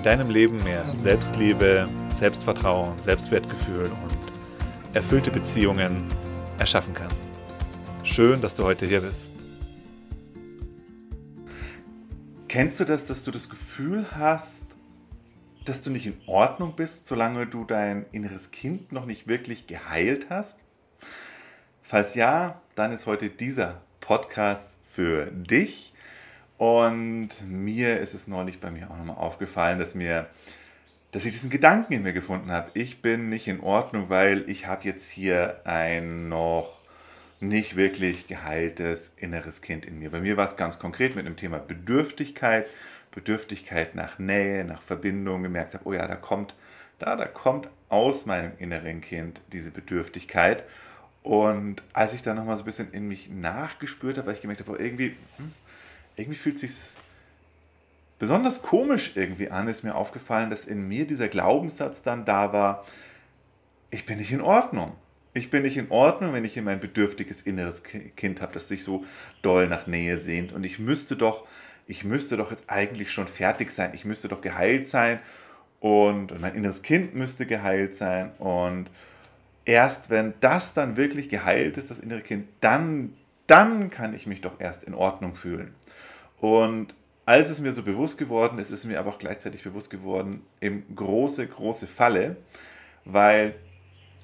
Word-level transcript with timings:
in 0.00 0.04
deinem 0.04 0.30
Leben 0.30 0.64
mehr 0.64 0.82
Selbstliebe, 1.02 1.86
Selbstvertrauen, 2.08 2.98
Selbstwertgefühl 3.00 3.84
und 3.84 4.94
erfüllte 4.94 5.30
Beziehungen 5.30 6.04
erschaffen 6.58 6.94
kannst. 6.94 7.22
Schön, 8.02 8.40
dass 8.40 8.54
du 8.54 8.64
heute 8.64 8.86
hier 8.86 9.02
bist. 9.02 9.34
Kennst 12.48 12.80
du 12.80 12.86
das, 12.86 13.04
dass 13.04 13.24
du 13.24 13.30
das 13.30 13.50
Gefühl 13.50 14.06
hast, 14.16 14.74
dass 15.66 15.82
du 15.82 15.90
nicht 15.90 16.06
in 16.06 16.16
Ordnung 16.26 16.76
bist, 16.76 17.06
solange 17.06 17.46
du 17.46 17.66
dein 17.66 18.06
inneres 18.10 18.50
Kind 18.50 18.92
noch 18.92 19.04
nicht 19.04 19.28
wirklich 19.28 19.66
geheilt 19.66 20.28
hast? 20.30 20.60
Falls 21.82 22.14
ja, 22.14 22.62
dann 22.74 22.90
ist 22.92 23.04
heute 23.04 23.28
dieser 23.28 23.82
Podcast 24.00 24.78
für 24.90 25.26
dich. 25.26 25.92
Und 26.60 27.30
mir 27.48 28.00
ist 28.00 28.12
es 28.12 28.28
neulich 28.28 28.60
bei 28.60 28.70
mir 28.70 28.90
auch 28.90 28.98
nochmal 28.98 29.16
aufgefallen, 29.16 29.78
dass 29.78 29.94
mir, 29.94 30.26
dass 31.10 31.24
ich 31.24 31.32
diesen 31.32 31.48
Gedanken 31.48 31.94
in 31.94 32.02
mir 32.02 32.12
gefunden 32.12 32.52
habe. 32.52 32.70
Ich 32.74 33.00
bin 33.00 33.30
nicht 33.30 33.48
in 33.48 33.60
Ordnung, 33.60 34.10
weil 34.10 34.46
ich 34.46 34.66
habe 34.66 34.84
jetzt 34.84 35.08
hier 35.08 35.62
ein 35.64 36.28
noch 36.28 36.82
nicht 37.40 37.76
wirklich 37.76 38.26
geheiltes 38.26 39.14
inneres 39.16 39.62
Kind 39.62 39.86
in 39.86 40.00
mir. 40.00 40.10
Bei 40.10 40.20
mir 40.20 40.36
war 40.36 40.44
es 40.44 40.58
ganz 40.58 40.78
konkret 40.78 41.16
mit 41.16 41.24
dem 41.24 41.36
Thema 41.36 41.56
Bedürftigkeit, 41.60 42.66
Bedürftigkeit 43.10 43.94
nach 43.94 44.18
Nähe, 44.18 44.62
nach 44.66 44.82
Verbindung, 44.82 45.42
gemerkt 45.42 45.72
habe, 45.72 45.86
oh 45.86 45.94
ja, 45.94 46.06
da 46.06 46.16
kommt, 46.16 46.54
da, 46.98 47.16
da 47.16 47.24
kommt 47.24 47.70
aus 47.88 48.26
meinem 48.26 48.52
inneren 48.58 49.00
Kind 49.00 49.40
diese 49.54 49.70
Bedürftigkeit. 49.70 50.64
Und 51.22 51.82
als 51.94 52.12
ich 52.12 52.20
dann 52.20 52.36
nochmal 52.36 52.56
so 52.56 52.64
ein 52.64 52.66
bisschen 52.66 52.92
in 52.92 53.08
mich 53.08 53.30
nachgespürt 53.30 54.18
habe, 54.18 54.26
weil 54.26 54.34
ich 54.34 54.42
gemerkt 54.42 54.60
habe, 54.60 54.72
oh, 54.72 54.76
irgendwie, 54.78 55.16
hm, 55.38 55.52
irgendwie 56.20 56.38
fühlt 56.38 56.58
sich 56.58 56.72
besonders 58.18 58.62
komisch 58.62 59.12
irgendwie 59.16 59.50
an, 59.50 59.66
ist 59.66 59.82
mir 59.82 59.94
aufgefallen, 59.94 60.50
dass 60.50 60.66
in 60.66 60.86
mir 60.86 61.06
dieser 61.06 61.28
Glaubenssatz 61.28 62.02
dann 62.02 62.24
da 62.24 62.52
war, 62.52 62.84
ich 63.90 64.06
bin 64.06 64.18
nicht 64.18 64.30
in 64.30 64.40
Ordnung. 64.40 64.92
Ich 65.32 65.50
bin 65.50 65.62
nicht 65.62 65.76
in 65.76 65.90
Ordnung, 65.90 66.32
wenn 66.32 66.44
ich 66.44 66.54
hier 66.54 66.62
mein 66.62 66.80
bedürftiges 66.80 67.42
inneres 67.42 67.82
Kind 67.82 68.40
habe, 68.40 68.52
das 68.52 68.68
sich 68.68 68.84
so 68.84 69.04
doll 69.42 69.68
nach 69.68 69.86
Nähe 69.86 70.18
sehnt. 70.18 70.52
Und 70.52 70.64
ich 70.64 70.78
müsste 70.78 71.16
doch, 71.16 71.46
ich 71.86 72.04
müsste 72.04 72.36
doch 72.36 72.50
jetzt 72.50 72.64
eigentlich 72.68 73.12
schon 73.12 73.26
fertig 73.26 73.70
sein. 73.70 73.92
Ich 73.94 74.04
müsste 74.04 74.28
doch 74.28 74.40
geheilt 74.40 74.86
sein. 74.86 75.20
Und 75.78 76.38
mein 76.40 76.54
inneres 76.54 76.82
Kind 76.82 77.14
müsste 77.14 77.46
geheilt 77.46 77.94
sein. 77.94 78.32
Und 78.38 78.90
erst 79.64 80.10
wenn 80.10 80.34
das 80.40 80.74
dann 80.74 80.96
wirklich 80.96 81.28
geheilt 81.28 81.76
ist, 81.76 81.90
das 81.90 82.00
innere 82.00 82.22
Kind, 82.22 82.48
dann, 82.60 83.14
dann 83.46 83.90
kann 83.90 84.14
ich 84.14 84.26
mich 84.26 84.40
doch 84.40 84.60
erst 84.60 84.84
in 84.84 84.94
Ordnung 84.94 85.36
fühlen. 85.36 85.74
Und 86.40 86.94
als 87.26 87.50
es 87.50 87.60
mir 87.60 87.72
so 87.72 87.82
bewusst 87.82 88.18
geworden 88.18 88.58
ist, 88.58 88.70
ist 88.70 88.84
mir 88.84 88.98
aber 88.98 89.10
auch 89.10 89.18
gleichzeitig 89.18 89.62
bewusst 89.62 89.90
geworden, 89.90 90.42
im 90.60 90.82
große, 90.94 91.46
große 91.46 91.86
Falle, 91.86 92.36
weil 93.04 93.54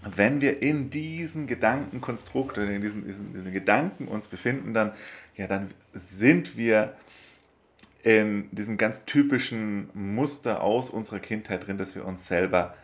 wenn 0.02 0.40
wir 0.40 0.62
in 0.62 0.90
diesen 0.90 1.46
Gedankenkonstrukt 1.46 2.58
oder 2.58 2.70
in 2.70 2.82
diesen, 2.82 3.06
diesen, 3.06 3.32
diesen 3.32 3.52
Gedanken 3.52 4.08
uns 4.08 4.28
befinden, 4.28 4.72
dann, 4.72 4.92
ja, 5.36 5.46
dann 5.46 5.70
sind 5.92 6.56
wir 6.56 6.94
in 8.02 8.48
diesem 8.52 8.76
ganz 8.76 9.04
typischen 9.04 9.90
Muster 9.94 10.62
aus 10.62 10.90
unserer 10.90 11.18
Kindheit 11.18 11.66
drin, 11.66 11.76
dass 11.76 11.96
wir 11.96 12.04
uns 12.04 12.28
selber, 12.28 12.74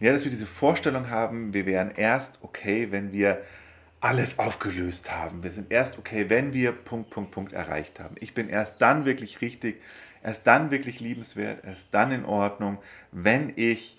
ja, 0.00 0.12
dass 0.12 0.24
wir 0.24 0.32
diese 0.32 0.46
Vorstellung 0.46 1.10
haben, 1.10 1.54
wir 1.54 1.64
wären 1.64 1.92
erst 1.92 2.38
okay, 2.42 2.88
wenn 2.90 3.12
wir 3.12 3.40
alles 4.02 4.40
aufgelöst 4.40 5.12
haben. 5.12 5.44
Wir 5.44 5.52
sind 5.52 5.72
erst 5.72 5.96
okay, 5.96 6.28
wenn 6.28 6.52
wir 6.52 6.72
Punkt, 6.72 7.10
Punkt, 7.10 7.30
Punkt 7.30 7.52
erreicht 7.52 8.00
haben. 8.00 8.16
Ich 8.18 8.34
bin 8.34 8.48
erst 8.48 8.82
dann 8.82 9.04
wirklich 9.04 9.40
richtig, 9.40 9.80
erst 10.24 10.44
dann 10.46 10.72
wirklich 10.72 10.98
liebenswert, 10.98 11.64
erst 11.64 11.94
dann 11.94 12.10
in 12.10 12.24
Ordnung, 12.24 12.78
wenn 13.12 13.52
ich 13.54 13.98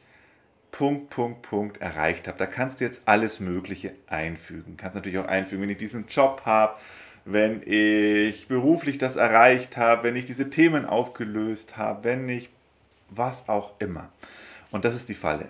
Punkt, 0.71 1.09
Punkt, 1.09 1.41
Punkt 1.43 1.81
erreicht 1.81 2.27
habe. 2.27 2.37
Da 2.37 2.47
kannst 2.47 2.81
du 2.81 2.85
jetzt 2.85 3.03
alles 3.05 3.39
Mögliche 3.39 3.93
einfügen. 4.07 4.75
Kannst 4.75 4.95
natürlich 4.95 5.19
auch 5.19 5.27
einfügen, 5.27 5.61
wenn 5.61 5.69
ich 5.69 5.77
diesen 5.77 6.07
Job 6.07 6.41
habe, 6.45 6.75
wenn 7.23 7.61
ich 7.65 8.49
beruflich 8.49 8.97
das 8.97 9.15
erreicht 9.15 9.77
habe, 9.77 10.03
wenn 10.03 10.17
ich 10.17 10.25
diese 10.25 10.49
Themen 10.49 10.85
aufgelöst 10.85 11.77
habe, 11.77 12.03
wenn 12.03 12.27
ich 12.27 12.49
was 13.09 13.47
auch 13.47 13.79
immer. 13.79 14.11
Und 14.71 14.83
das 14.83 14.95
ist 14.95 15.07
die 15.07 15.15
Falle. 15.15 15.47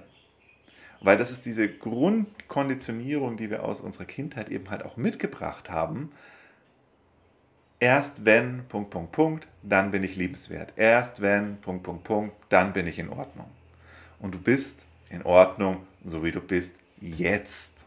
Weil 1.04 1.18
das 1.18 1.32
ist 1.32 1.46
diese 1.46 1.68
Grundkonditionierung, 1.68 3.36
die 3.36 3.52
wir 3.52 3.64
aus 3.64 3.82
unserer 3.82 4.06
Kindheit 4.06 4.50
eben 4.50 4.70
halt 4.70 4.84
auch 4.84 4.98
mitgebracht 4.98 5.70
haben. 5.70 6.12
Erst 7.80 8.24
wenn, 8.24 8.64
Punkt, 8.70 8.90
Punkt, 8.90 9.12
Punkt, 9.12 9.48
dann 9.62 9.92
bin 9.92 10.04
ich 10.04 10.16
liebenswert. 10.16 10.72
Erst 10.78 11.22
wenn, 11.22 11.58
Punkt, 11.58 11.84
Punkt, 11.84 12.06
Punkt, 12.06 12.36
dann 12.48 12.72
bin 12.72 12.88
ich 12.88 12.98
in 12.98 13.10
Ordnung. 13.10 13.48
Und 14.20 14.34
du 14.34 14.40
bist 14.40 14.86
in 15.10 15.24
Ordnung, 15.24 15.86
so 16.06 16.24
wie 16.24 16.32
du 16.32 16.40
bist, 16.40 16.78
jetzt. 17.02 17.86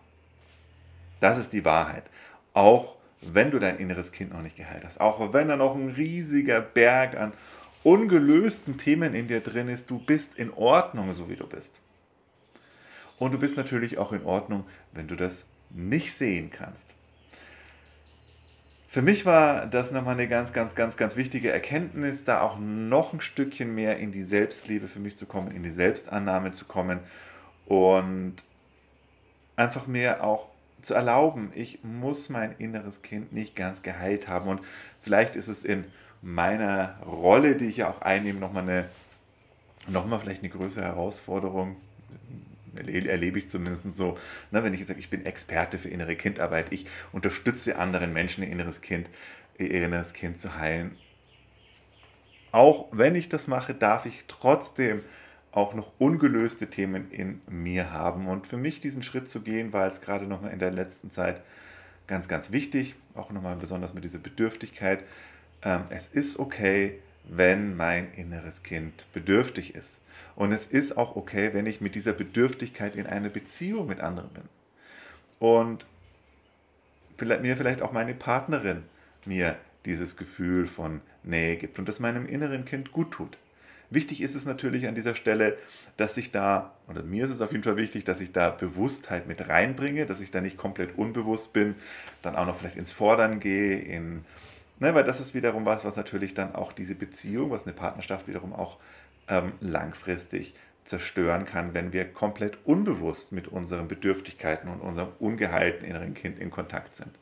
Das 1.19 1.39
ist 1.39 1.55
die 1.55 1.65
Wahrheit. 1.65 2.05
Auch 2.53 2.97
wenn 3.23 3.51
du 3.51 3.59
dein 3.59 3.79
inneres 3.79 4.13
Kind 4.13 4.35
noch 4.35 4.43
nicht 4.43 4.57
geheilt 4.57 4.85
hast. 4.85 5.01
Auch 5.01 5.33
wenn 5.33 5.49
da 5.49 5.57
noch 5.57 5.75
ein 5.75 5.89
riesiger 5.89 6.61
Berg 6.61 7.17
an 7.17 7.33
ungelösten 7.83 8.77
Themen 8.77 9.15
in 9.15 9.29
dir 9.29 9.41
drin 9.41 9.69
ist, 9.69 9.91
du 9.91 9.99
bist 9.99 10.35
in 10.35 10.53
Ordnung, 10.53 11.15
so 11.15 11.31
wie 11.31 11.37
du 11.37 11.47
bist. 11.47 11.81
Und 13.19 13.33
du 13.33 13.39
bist 13.39 13.57
natürlich 13.57 13.99
auch 13.99 14.13
in 14.13 14.25
Ordnung, 14.25 14.65
wenn 14.93 15.09
du 15.09 15.17
das 15.17 15.47
nicht 15.71 16.15
sehen 16.15 16.51
kannst. 16.51 16.85
Für 18.89 19.03
mich 19.03 19.27
war 19.27 19.67
das 19.67 19.91
nochmal 19.91 20.15
eine 20.15 20.29
ganz, 20.29 20.53
ganz, 20.53 20.75
ganz, 20.75 20.97
ganz 20.97 21.17
wichtige 21.17 21.51
Erkenntnis, 21.51 22.25
da 22.25 22.41
auch 22.41 22.59
noch 22.59 23.13
ein 23.13 23.21
Stückchen 23.21 23.75
mehr 23.75 23.99
in 23.99 24.13
die 24.13 24.25
Selbstliebe 24.25 24.89
für 24.89 25.01
mich 25.01 25.17
zu 25.17 25.27
kommen, 25.27 25.51
in 25.51 25.63
die 25.63 25.71
Selbstannahme 25.71 26.53
zu 26.53 26.65
kommen 26.65 27.01
und 27.67 28.37
einfach 29.57 29.87
mehr 29.87 30.25
auch 30.25 30.49
zu 30.81 30.95
erlauben, 30.95 31.51
ich 31.55 31.83
muss 31.83 32.29
mein 32.29 32.55
inneres 32.59 33.03
Kind 33.03 33.33
nicht 33.33 33.57
ganz 33.57 33.83
geheilt 33.83 34.29
haben. 34.29 34.49
Und 34.49 34.61
vielleicht 35.03 35.37
ist 35.37 35.49
es 35.49 35.65
in 35.65 35.85
meiner 36.23 37.01
Rolle, 37.05 37.57
die 37.57 37.67
ich 37.67 37.79
ja 37.79 37.91
auch 37.91 38.03
einnehme, 38.03 38.39
nochmal 38.39 38.63
eine, 38.63 38.89
nochmal 39.89 40.21
vielleicht 40.21 40.43
eine 40.43 40.51
größere 40.51 40.85
Herausforderung, 40.85 41.77
erlebe 42.79 43.39
ich 43.39 43.49
zumindest 43.49 43.91
so, 43.93 44.17
ne, 44.51 44.63
wenn 44.63 44.73
ich 44.73 44.81
jetzt 44.81 44.89
sage, 44.89 45.01
ich 45.01 45.11
bin 45.11 45.25
Experte 45.25 45.79
für 45.79 45.89
innere 45.89 46.17
Kindarbeit, 46.17 46.67
ich 46.71 46.87
unterstütze 47.13 47.79
anderen 47.79 48.13
Menschen, 48.13 48.45
ihr 48.45 48.51
inneres 48.51 48.81
Kind, 48.81 49.11
ihr 49.59 49.71
inneres 49.71 50.13
Kind 50.13 50.39
zu 50.39 50.59
heilen. 50.59 50.97
Auch 52.53 52.87
wenn 52.91 53.15
ich 53.15 53.29
das 53.29 53.49
mache, 53.49 53.75
darf 53.75 54.07
ich 54.07 54.25
trotzdem 54.29 55.03
auch 55.53 55.75
noch 55.75 55.93
ungelöste 55.99 56.69
Themen 56.69 57.11
in 57.11 57.41
mir 57.49 57.91
haben. 57.91 58.29
Und 58.29 58.47
für 58.47 58.59
mich 58.59 58.81
diesen 58.81 59.03
Schritt 59.03 59.29
zu 59.29 59.41
gehen, 59.41 59.73
war 59.73 59.87
jetzt 59.87 60.03
gerade 60.03 60.27
nochmal 60.27 60.53
in 60.53 60.59
der 60.59 60.71
letzten 60.71 61.11
Zeit 61.11 61.43
ganz, 62.07 62.29
ganz 62.29 62.53
wichtig, 62.53 62.95
auch 63.15 63.31
nochmal 63.31 63.57
besonders 63.57 63.95
mit 63.95 64.05
dieser 64.05 64.19
Bedürftigkeit. 64.19 65.03
Ähm, 65.63 65.85
es 65.89 66.07
ist 66.09 66.39
okay, 66.39 66.99
wenn 67.29 67.77
mein 67.77 68.13
inneres 68.15 68.63
Kind 68.63 69.07
bedürftig 69.13 69.75
ist. 69.75 70.03
Und 70.35 70.53
es 70.53 70.67
ist 70.67 70.97
auch 70.97 71.17
okay, 71.17 71.51
wenn 71.53 71.67
ich 71.67 71.81
mit 71.81 71.95
dieser 71.95 72.13
Bedürftigkeit 72.13 72.97
in 72.97 73.07
einer 73.07 73.29
Beziehung 73.29 73.87
mit 73.87 74.01
anderen 74.01 74.31
bin. 74.31 74.45
Und 75.39 75.87
vielleicht, 77.17 77.43
mir 77.43 77.57
vielleicht 77.57 77.83
auch 77.83 77.93
meine 77.93 78.15
Partnerin 78.15 78.85
mir 79.25 79.57
dieses 79.85 80.17
Gefühl 80.17 80.67
von 80.67 81.01
Nähe 81.23 81.57
gibt 81.57 81.79
und 81.79 81.89
das 81.89 82.01
meinem 82.01 82.27
inneren 82.27 82.65
Kind 82.65 82.93
gut 82.93 83.13
tut. 83.13 83.39
Wichtig 83.89 84.21
ist 84.21 84.35
es 84.35 84.45
natürlich 84.45 84.89
an 84.89 84.97
dieser 84.97 85.15
Stelle, 85.15 85.57
dass 85.97 86.17
ich 86.17 86.33
da, 86.33 86.75
oder 86.89 87.05
mir 87.05 87.25
ist 87.25 87.31
es 87.31 87.41
auf 87.41 87.53
jeden 87.53 87.63
Fall 87.63 87.77
wichtig, 87.77 88.05
dass 88.05 88.21
ich 88.21 88.33
da 88.33 88.51
Bewusstheit 88.51 89.29
mit 89.29 89.49
reinbringe, 89.49 90.07
dass 90.07 90.21
ich 90.21 90.33
da 90.33 90.41
nicht 90.41 90.57
komplett 90.57 90.99
unbewusst 90.99 91.53
bin, 91.53 91.77
dann 92.23 92.35
auch 92.35 92.47
noch 92.47 92.57
vielleicht 92.57 92.77
ins 92.77 92.91
Fordern 92.91 93.39
gehe, 93.39 93.79
in 93.79 94.25
Ne, 94.79 94.95
weil 94.95 95.05
das 95.05 95.21
ist 95.21 95.35
wiederum 95.35 95.65
was, 95.65 95.85
was 95.85 95.97
natürlich 95.97 96.35
dann 96.35 96.55
auch 96.55 96.73
diese 96.73 96.95
Beziehung, 96.95 97.51
was 97.51 97.65
eine 97.65 97.73
Partnerschaft 97.73 98.29
wiederum 98.29 98.53
auch 98.53 98.79
ähm, 99.29 99.53
langfristig 99.61 100.55
zerstören 100.85 101.47
kann, 101.47 101.75
wenn 101.75 101.93
wir 101.93 102.13
komplett 102.13 102.59
unbewusst 102.65 103.33
mit 103.33 103.49
unseren 103.49 103.89
Bedürftigkeiten 103.89 104.71
und 104.71 104.81
unserem 104.81 105.09
ungeheilten 105.19 105.87
inneren 105.87 106.15
Kind 106.15 106.39
in 106.39 106.51
Kontakt 106.51 106.95
sind. 106.95 107.19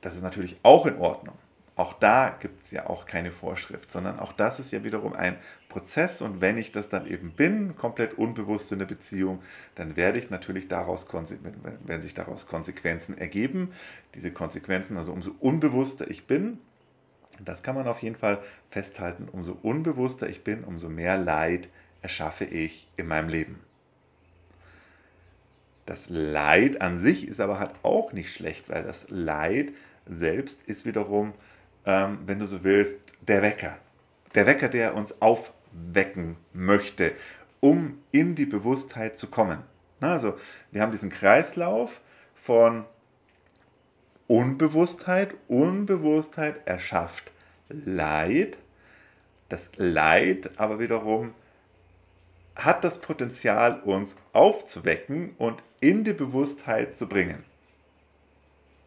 Das 0.00 0.16
ist 0.16 0.22
natürlich 0.22 0.56
auch 0.62 0.84
in 0.84 0.98
Ordnung. 0.98 1.36
Auch 1.76 1.92
da 1.92 2.36
gibt 2.38 2.62
es 2.62 2.70
ja 2.70 2.86
auch 2.86 3.04
keine 3.04 3.32
Vorschrift, 3.32 3.90
sondern 3.90 4.20
auch 4.20 4.32
das 4.32 4.60
ist 4.60 4.70
ja 4.70 4.84
wiederum 4.84 5.12
ein 5.12 5.36
Prozess 5.68 6.22
und 6.22 6.40
wenn 6.40 6.56
ich 6.56 6.70
das 6.70 6.88
dann 6.88 7.04
eben 7.04 7.32
bin, 7.32 7.76
komplett 7.76 8.16
unbewusst 8.16 8.70
in 8.70 8.78
der 8.78 8.86
Beziehung, 8.86 9.42
dann 9.74 9.96
werde 9.96 10.20
ich 10.20 10.30
natürlich 10.30 10.68
daraus, 10.68 11.06
werden 11.12 12.02
sich 12.02 12.14
daraus 12.14 12.46
Konsequenzen 12.46 13.18
ergeben. 13.18 13.72
Diese 14.14 14.30
Konsequenzen, 14.30 14.96
also 14.96 15.12
umso 15.12 15.34
unbewusster 15.40 16.08
ich 16.08 16.28
bin, 16.28 16.58
das 17.44 17.64
kann 17.64 17.74
man 17.74 17.88
auf 17.88 18.02
jeden 18.02 18.14
Fall 18.14 18.40
festhalten, 18.70 19.28
umso 19.32 19.58
unbewusster 19.60 20.28
ich 20.28 20.44
bin, 20.44 20.62
umso 20.62 20.88
mehr 20.88 21.18
Leid 21.18 21.68
erschaffe 22.02 22.44
ich 22.44 22.86
in 22.96 23.08
meinem 23.08 23.28
Leben. 23.28 23.60
Das 25.86 26.08
Leid 26.08 26.80
an 26.80 27.00
sich 27.00 27.26
ist 27.26 27.40
aber 27.40 27.58
halt 27.58 27.72
auch 27.82 28.12
nicht 28.12 28.32
schlecht, 28.32 28.68
weil 28.68 28.84
das 28.84 29.10
Leid 29.10 29.72
selbst 30.06 30.62
ist 30.62 30.86
wiederum, 30.86 31.34
ähm, 31.86 32.18
wenn 32.26 32.38
du 32.38 32.46
so 32.46 32.64
willst, 32.64 33.00
der 33.20 33.42
Wecker. 33.42 33.78
Der 34.34 34.46
Wecker, 34.46 34.68
der 34.68 34.94
uns 34.94 35.20
aufwecken 35.20 36.36
möchte, 36.52 37.12
um 37.60 37.98
in 38.10 38.34
die 38.34 38.46
Bewusstheit 38.46 39.16
zu 39.16 39.28
kommen. 39.28 39.58
Na, 40.00 40.12
also 40.12 40.36
wir 40.70 40.82
haben 40.82 40.92
diesen 40.92 41.10
Kreislauf 41.10 42.00
von 42.34 42.84
Unbewusstheit. 44.26 45.34
Unbewusstheit 45.48 46.66
erschafft 46.66 47.30
Leid. 47.68 48.58
Das 49.48 49.70
Leid 49.76 50.50
aber 50.56 50.78
wiederum 50.78 51.34
hat 52.56 52.84
das 52.84 53.00
Potenzial, 53.00 53.80
uns 53.80 54.16
aufzuwecken 54.32 55.34
und 55.38 55.62
in 55.80 56.04
die 56.04 56.12
Bewusstheit 56.12 56.96
zu 56.96 57.08
bringen. 57.08 57.44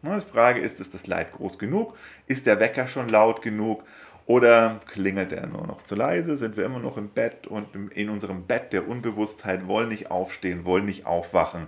Die 0.02 0.20
Frage 0.20 0.60
ist, 0.60 0.80
ist 0.80 0.94
das 0.94 1.06
Leid 1.06 1.32
groß 1.32 1.58
genug? 1.58 1.96
Ist 2.26 2.46
der 2.46 2.60
Wecker 2.60 2.86
schon 2.86 3.08
laut 3.08 3.42
genug? 3.42 3.82
Oder 4.26 4.80
klingelt 4.86 5.32
er 5.32 5.46
nur 5.46 5.66
noch 5.66 5.82
zu 5.82 5.94
leise? 5.94 6.36
Sind 6.36 6.56
wir 6.56 6.64
immer 6.64 6.78
noch 6.78 6.98
im 6.98 7.08
Bett 7.08 7.46
und 7.46 7.68
in 7.94 8.10
unserem 8.10 8.44
Bett 8.44 8.72
der 8.72 8.86
Unbewusstheit, 8.86 9.66
wollen 9.66 9.88
nicht 9.88 10.10
aufstehen, 10.10 10.64
wollen 10.66 10.84
nicht 10.84 11.06
aufwachen? 11.06 11.66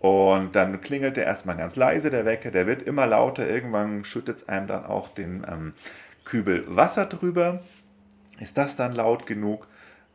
Und 0.00 0.56
dann 0.56 0.80
klingelt 0.80 1.16
er 1.16 1.24
erstmal 1.24 1.56
ganz 1.56 1.76
leise, 1.76 2.10
der 2.10 2.24
Wecker, 2.24 2.50
der 2.50 2.66
wird 2.66 2.82
immer 2.82 3.06
lauter. 3.06 3.48
Irgendwann 3.48 4.04
schüttet 4.04 4.38
es 4.38 4.48
einem 4.48 4.66
dann 4.66 4.84
auch 4.84 5.08
den 5.08 5.46
ähm, 5.48 5.74
Kübel 6.24 6.64
Wasser 6.66 7.06
drüber. 7.06 7.60
Ist 8.40 8.58
das 8.58 8.74
dann 8.74 8.96
laut 8.96 9.26
genug? 9.26 9.68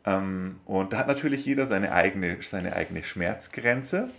Ähm, 0.05 0.59
und 0.65 0.91
da 0.91 0.97
hat 0.97 1.07
natürlich 1.07 1.45
jeder 1.45 1.67
seine 1.67 1.93
eigene, 1.93 2.37
seine 2.41 2.75
eigene 2.75 3.01
Schmerzgrenze. 3.01 4.09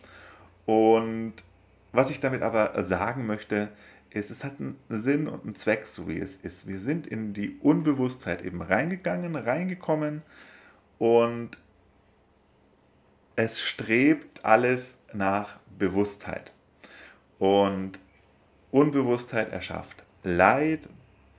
Und 0.64 1.34
was 1.92 2.10
ich 2.10 2.20
damit 2.20 2.42
aber 2.42 2.82
sagen 2.84 3.26
möchte, 3.26 3.70
ist, 4.10 4.30
es 4.30 4.44
hat 4.44 4.54
einen 4.58 4.78
Sinn 4.88 5.28
und 5.28 5.44
einen 5.44 5.54
Zweck, 5.54 5.86
so 5.86 6.08
wie 6.08 6.18
es 6.18 6.36
ist. 6.36 6.66
Wir 6.66 6.80
sind 6.80 7.06
in 7.06 7.34
die 7.34 7.58
Unbewusstheit 7.60 8.42
eben 8.42 8.62
reingegangen, 8.62 9.36
reingekommen 9.36 10.22
und 10.98 11.58
es 13.36 13.60
strebt 13.60 14.44
alles 14.44 15.04
nach 15.12 15.58
Bewusstheit. 15.78 16.52
Und 17.38 18.00
Unbewusstheit 18.70 19.52
erschafft 19.52 20.02
Leid 20.24 20.88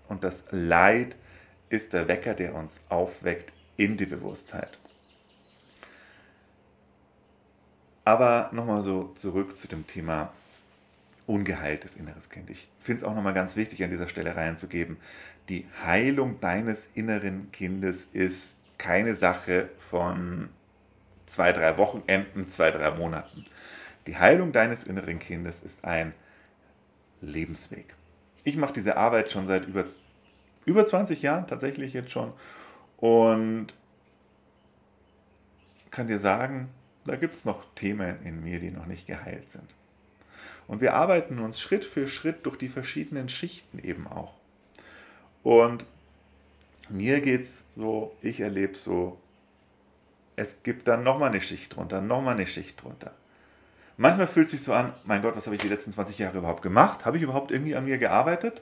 und 0.07 0.23
das 0.23 0.45
Leid 0.51 1.15
ist 1.69 1.93
der 1.93 2.07
Wecker, 2.07 2.33
der 2.33 2.55
uns 2.55 2.81
aufweckt 2.89 3.51
in 3.77 3.97
die 3.97 4.05
Bewusstheit. 4.05 4.79
Aber 8.05 8.49
nochmal 8.53 8.81
so 8.81 9.11
zurück 9.15 9.57
zu 9.57 9.67
dem 9.67 9.85
Thema 9.85 10.33
ungeheiltes 11.29 11.95
inneres 11.95 12.31
Kind. 12.31 12.49
Ich 12.49 12.67
finde 12.79 12.97
es 12.97 13.03
auch 13.03 13.13
nochmal 13.13 13.35
ganz 13.35 13.55
wichtig, 13.55 13.83
an 13.83 13.91
dieser 13.91 14.07
Stelle 14.07 14.35
reinzugeben. 14.35 14.97
Die 15.47 15.67
Heilung 15.85 16.39
deines 16.39 16.87
inneren 16.95 17.51
Kindes 17.51 18.05
ist 18.05 18.57
keine 18.79 19.13
Sache 19.13 19.69
von 19.77 20.49
zwei, 21.27 21.53
drei 21.53 21.77
Wochenenden, 21.77 22.49
zwei, 22.49 22.71
drei 22.71 22.89
Monaten. 22.89 23.45
Die 24.07 24.17
Heilung 24.17 24.51
deines 24.51 24.85
inneren 24.85 25.19
Kindes 25.19 25.61
ist 25.61 25.85
ein 25.85 26.13
Lebensweg. 27.21 27.93
Ich 28.43 28.57
mache 28.57 28.73
diese 28.73 28.97
Arbeit 28.97 29.31
schon 29.31 29.45
seit 29.45 29.67
über, 29.67 29.85
über 30.65 30.83
20 30.83 31.21
Jahren, 31.21 31.45
tatsächlich 31.45 31.93
jetzt 31.93 32.09
schon. 32.09 32.33
Und 32.97 33.67
kann 35.91 36.07
dir 36.07 36.17
sagen, 36.17 36.69
da 37.05 37.17
gibt 37.17 37.35
es 37.35 37.45
noch 37.45 37.63
Themen 37.75 38.17
in 38.23 38.43
mir, 38.43 38.59
die 38.59 38.71
noch 38.71 38.87
nicht 38.87 39.05
geheilt 39.05 39.51
sind. 39.51 39.75
Und 40.69 40.81
wir 40.81 40.93
arbeiten 40.93 41.39
uns 41.39 41.59
Schritt 41.59 41.83
für 41.83 42.07
Schritt 42.07 42.45
durch 42.45 42.55
die 42.55 42.69
verschiedenen 42.69 43.27
Schichten 43.27 43.79
eben 43.79 44.05
auch. 44.07 44.35
Und 45.41 45.83
mir 46.89 47.21
geht 47.21 47.41
es 47.41 47.65
so, 47.75 48.15
ich 48.21 48.39
erlebe 48.39 48.75
so, 48.77 49.19
es 50.35 50.61
gibt 50.61 50.87
dann 50.87 51.03
nochmal 51.03 51.31
eine 51.31 51.41
Schicht 51.41 51.75
drunter, 51.75 52.01
nochmal 52.01 52.35
eine 52.35 52.45
Schicht 52.45 52.83
drunter. 52.83 53.13
Manchmal 53.97 54.27
fühlt 54.27 54.45
es 54.45 54.51
sich 54.51 54.63
so 54.63 54.73
an, 54.73 54.93
mein 55.05 55.23
Gott, 55.23 55.35
was 55.35 55.47
habe 55.47 55.55
ich 55.55 55.61
die 55.63 55.67
letzten 55.67 55.91
20 55.91 56.19
Jahre 56.19 56.37
überhaupt 56.37 56.61
gemacht? 56.61 57.03
Habe 57.03 57.17
ich 57.17 57.23
überhaupt 57.23 57.49
irgendwie 57.49 57.75
an 57.75 57.85
mir 57.85 57.97
gearbeitet? 57.97 58.61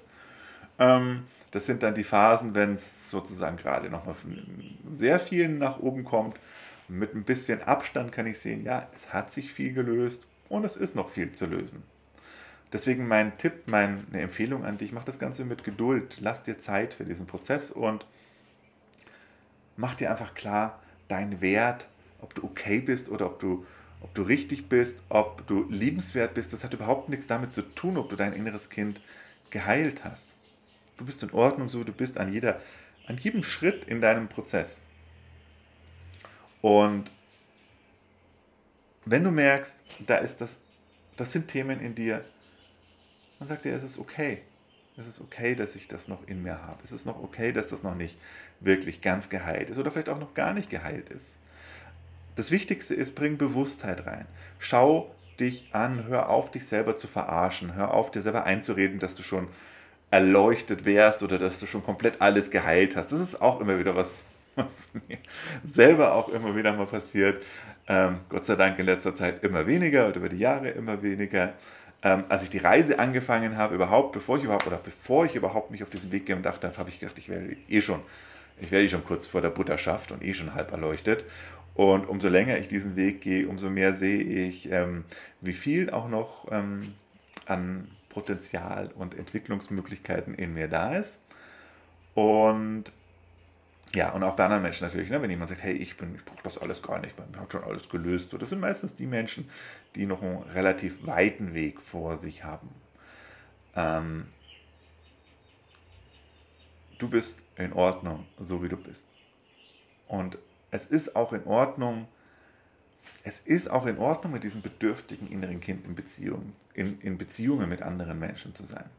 Ähm, 0.80 1.26
das 1.52 1.66
sind 1.66 1.84
dann 1.84 1.94
die 1.94 2.06
Phasen, 2.06 2.56
wenn 2.56 2.76
es 2.76 3.12
sozusagen 3.12 3.58
gerade 3.58 3.90
nochmal 3.90 4.16
sehr 4.90 5.20
viel 5.20 5.50
nach 5.50 5.80
oben 5.80 6.06
kommt. 6.06 6.40
Mit 6.88 7.14
ein 7.14 7.24
bisschen 7.26 7.62
Abstand 7.64 8.14
kann 8.14 8.28
ich 8.28 8.40
sehen, 8.40 8.64
ja, 8.64 8.88
es 8.96 9.12
hat 9.12 9.34
sich 9.34 9.52
viel 9.52 9.74
gelöst 9.74 10.26
und 10.48 10.64
es 10.64 10.78
ist 10.78 10.96
noch 10.96 11.10
viel 11.10 11.34
zu 11.34 11.48
lösen. 11.48 11.84
Deswegen 12.74 13.08
mein 13.08 13.38
Tipp, 13.38 13.68
meine 13.68 14.04
Empfehlung 14.14 14.66
an 14.66 14.78
dich, 14.78 14.92
mach 14.92 15.06
das 15.06 15.20
Ganze 15.20 15.46
mit 15.46 15.64
Geduld, 15.64 16.18
lass 16.20 16.44
dir 16.44 16.60
Zeit 16.60 16.94
für 16.94 17.06
diesen 17.06 17.26
Prozess 17.26 17.72
und 17.72 18.06
mach 19.78 19.96
dir 19.96 20.12
einfach 20.12 20.34
klar, 20.34 20.82
dein 21.08 21.40
Wert, 21.40 21.88
ob 22.20 22.34
du 22.34 22.44
okay 22.44 22.82
bist 22.82 23.10
oder 23.10 23.28
ob 23.28 23.40
du, 23.40 23.66
ob 24.02 24.14
du 24.16 24.22
richtig 24.24 24.68
bist, 24.68 25.02
ob 25.08 25.48
du 25.48 25.66
liebenswert 25.70 26.34
bist, 26.34 26.52
das 26.52 26.66
hat 26.66 26.74
überhaupt 26.74 27.08
nichts 27.08 27.28
damit 27.28 27.54
zu 27.54 27.62
tun, 27.62 27.98
ob 27.98 28.10
du 28.10 28.18
dein 28.18 28.34
inneres 28.34 28.70
Kind 28.70 29.00
geheilt 29.50 30.04
hast. 30.04 30.36
Du 30.98 31.06
bist 31.06 31.24
in 31.24 31.32
Ordnung, 31.32 31.70
so 31.70 31.84
du 31.86 31.94
bist 31.94 32.18
an, 32.18 32.34
jeder, 32.34 32.60
an 33.06 33.18
jedem 33.18 33.44
Schritt 33.44 33.86
in 33.86 34.02
deinem 34.02 34.28
Prozess. 34.28 34.82
Und 36.62 37.12
wenn 39.06 39.24
du 39.24 39.32
merkst, 39.32 39.80
da 40.06 40.18
ist 40.18 40.42
das, 40.42 40.58
das 41.16 41.32
sind 41.32 41.48
Themen 41.48 41.80
in 41.80 41.96
dir, 41.96 42.26
dann 43.40 43.48
sagt 43.48 43.66
dir, 43.66 43.74
es 43.74 43.84
ist 43.84 44.00
okay. 44.00 44.42
Es 45.00 45.06
ist 45.06 45.22
okay, 45.22 45.54
dass 45.54 45.76
ich 45.76 45.88
das 45.88 46.08
noch 46.08 46.28
in 46.28 46.42
mir 46.42 46.64
habe. 46.64 46.80
Es 46.84 46.92
ist 46.92 47.06
noch 47.06 47.22
okay, 47.22 47.52
dass 47.52 47.68
das 47.68 47.84
noch 47.84 47.94
nicht 47.94 48.18
wirklich 48.60 49.02
ganz 49.02 49.30
geheilt 49.30 49.70
ist 49.70 49.78
oder 49.78 49.92
vielleicht 49.92 50.10
auch 50.10 50.20
noch 50.20 50.34
gar 50.34 50.54
nicht 50.54 50.72
geheilt 50.72 51.10
ist. 51.10 51.38
Das 52.36 52.50
Wichtigste 52.50 52.96
ist, 52.96 53.14
bring 53.14 53.38
Bewusstheit 53.38 54.08
rein. 54.08 54.26
Schau 54.58 55.14
dich 55.40 55.70
an, 55.72 56.06
hör 56.08 56.30
auf, 56.30 56.50
dich 56.50 56.66
selber 56.66 56.98
zu 56.98 57.08
verarschen. 57.08 57.76
Hör 57.76 57.94
auf, 57.94 58.10
dir 58.12 58.22
selber 58.22 58.46
einzureden, 58.46 59.00
dass 59.00 59.14
du 59.14 59.22
schon 59.22 59.48
erleuchtet 60.10 60.86
wärst 60.86 61.22
oder 61.22 61.38
dass 61.38 61.60
du 61.60 61.66
schon 61.66 61.84
komplett 61.84 62.22
alles 62.22 62.50
geheilt 62.50 62.96
hast. 62.96 63.12
Das 63.12 63.20
ist 63.20 63.42
auch 63.42 63.62
immer 63.62 63.78
wieder 63.78 63.96
was, 63.96 64.26
was 64.56 64.90
mir 65.08 65.18
selber 65.64 66.14
auch 66.14 66.30
immer 66.30 66.56
wieder 66.56 66.74
mal 66.74 66.88
passiert. 66.88 67.44
Ähm, 67.88 68.20
Gott 68.30 68.46
sei 68.46 68.56
Dank 68.56 68.80
in 68.80 68.86
letzter 68.86 69.14
Zeit 69.14 69.44
immer 69.44 69.68
weniger 69.68 70.08
oder 70.08 70.18
über 70.18 70.30
die 70.30 70.40
Jahre 70.40 70.70
immer 70.70 71.02
weniger. 71.04 71.54
Ähm, 72.04 72.26
als 72.30 72.44
ich 72.44 72.50
die 72.50 72.60
Reise 72.60 73.00
angefangen 73.00 73.58
habe, 73.58 73.76
überhaupt, 73.76 74.12
bevor 74.12 74.38
ich 74.38 74.44
überhaupt, 74.44 74.68
oder 74.68 74.78
bevor 74.78 75.26
ich 75.26 75.36
überhaupt 75.36 75.72
mich 75.72 75.82
auf 75.82 75.90
diesen 75.90 76.12
Weg 76.12 76.26
gemacht 76.26 76.64
habe, 76.64 76.78
habe 76.78 76.90
ich 76.90 77.00
gedacht, 77.00 77.18
ich 77.18 77.30
werde 77.30 77.58
eh 77.68 77.82
schon, 77.82 78.02
ich 78.62 78.72
werde 78.72 78.86
eh 78.86 78.90
schon 78.90 79.04
kurz 79.04 79.26
vor 79.26 79.42
der 79.42 79.50
Butterschaft 79.50 80.12
und 80.12 80.24
eh 80.24 80.34
schon 80.34 80.54
halb 80.54 80.72
erleuchtet. 80.72 81.26
Und 81.74 82.08
umso 82.08 82.28
länger 82.28 82.58
ich 82.58 82.68
diesen 82.68 82.96
Weg 82.96 83.22
gehe, 83.22 83.48
umso 83.48 83.70
mehr 83.70 83.94
sehe 83.94 84.22
ich, 84.22 84.72
ähm, 84.72 85.06
wie 85.42 85.54
viel 85.54 85.90
auch 85.90 86.08
noch 86.08 86.52
ähm, 86.52 86.94
an 87.46 87.88
Potenzial 88.10 88.90
und 88.96 89.16
Entwicklungsmöglichkeiten 89.16 90.34
in 90.34 90.54
mir 90.54 90.68
da 90.68 90.96
ist. 90.96 91.22
Und 92.16 92.86
ja, 93.96 94.12
und 94.12 94.24
auch 94.24 94.36
bei 94.36 94.44
anderen 94.44 94.64
Menschen 94.64 94.86
natürlich, 94.86 95.10
ne? 95.10 95.22
wenn 95.22 95.30
jemand 95.30 95.50
sagt, 95.50 95.64
hey, 95.64 95.74
ich, 95.74 95.92
ich 95.92 96.26
brauche 96.26 96.44
das 96.44 96.58
alles 96.58 96.82
gar 96.82 97.00
nicht, 97.00 97.18
man 97.18 97.40
hat 97.40 97.52
schon 97.52 97.64
alles 97.64 97.90
gelöst. 97.90 98.32
So, 98.32 98.38
das 98.38 98.50
sind 98.50 98.60
meistens 98.60 98.96
die 98.96 99.08
Menschen, 99.08 99.50
die 99.96 100.06
noch 100.06 100.22
einen 100.22 100.44
relativ 100.44 101.06
weiten 101.06 101.54
Weg 101.54 101.82
vor 101.82 102.18
sich 102.18 102.44
haben. 102.44 102.70
Ähm, 103.76 104.28
du 106.98 107.10
bist 107.10 107.42
in 107.56 107.74
Ordnung, 107.74 108.26
so 108.40 108.62
wie 108.62 108.70
du 108.70 108.78
bist. 108.78 109.08
Und 110.08 110.38
es 110.72 110.86
ist 110.86 111.16
auch 111.16 111.32
in 111.32 111.46
Ordnung, 111.46 112.08
es 113.24 113.40
ist 113.40 113.70
auch 113.70 113.86
in 113.86 113.98
Ordnung, 113.98 114.34
mit 114.34 114.44
diesem 114.44 114.62
bedürftigen 114.62 115.28
inneren 115.30 115.62
Kind 115.62 115.86
in, 115.86 115.96
Beziehung, 115.96 116.54
in, 116.74 117.00
in 117.02 117.18
Beziehungen 117.18 117.70
mit 117.70 117.82
anderen 117.82 118.20
Menschen 118.20 118.54
zu 118.54 118.66
sein. 118.66 118.90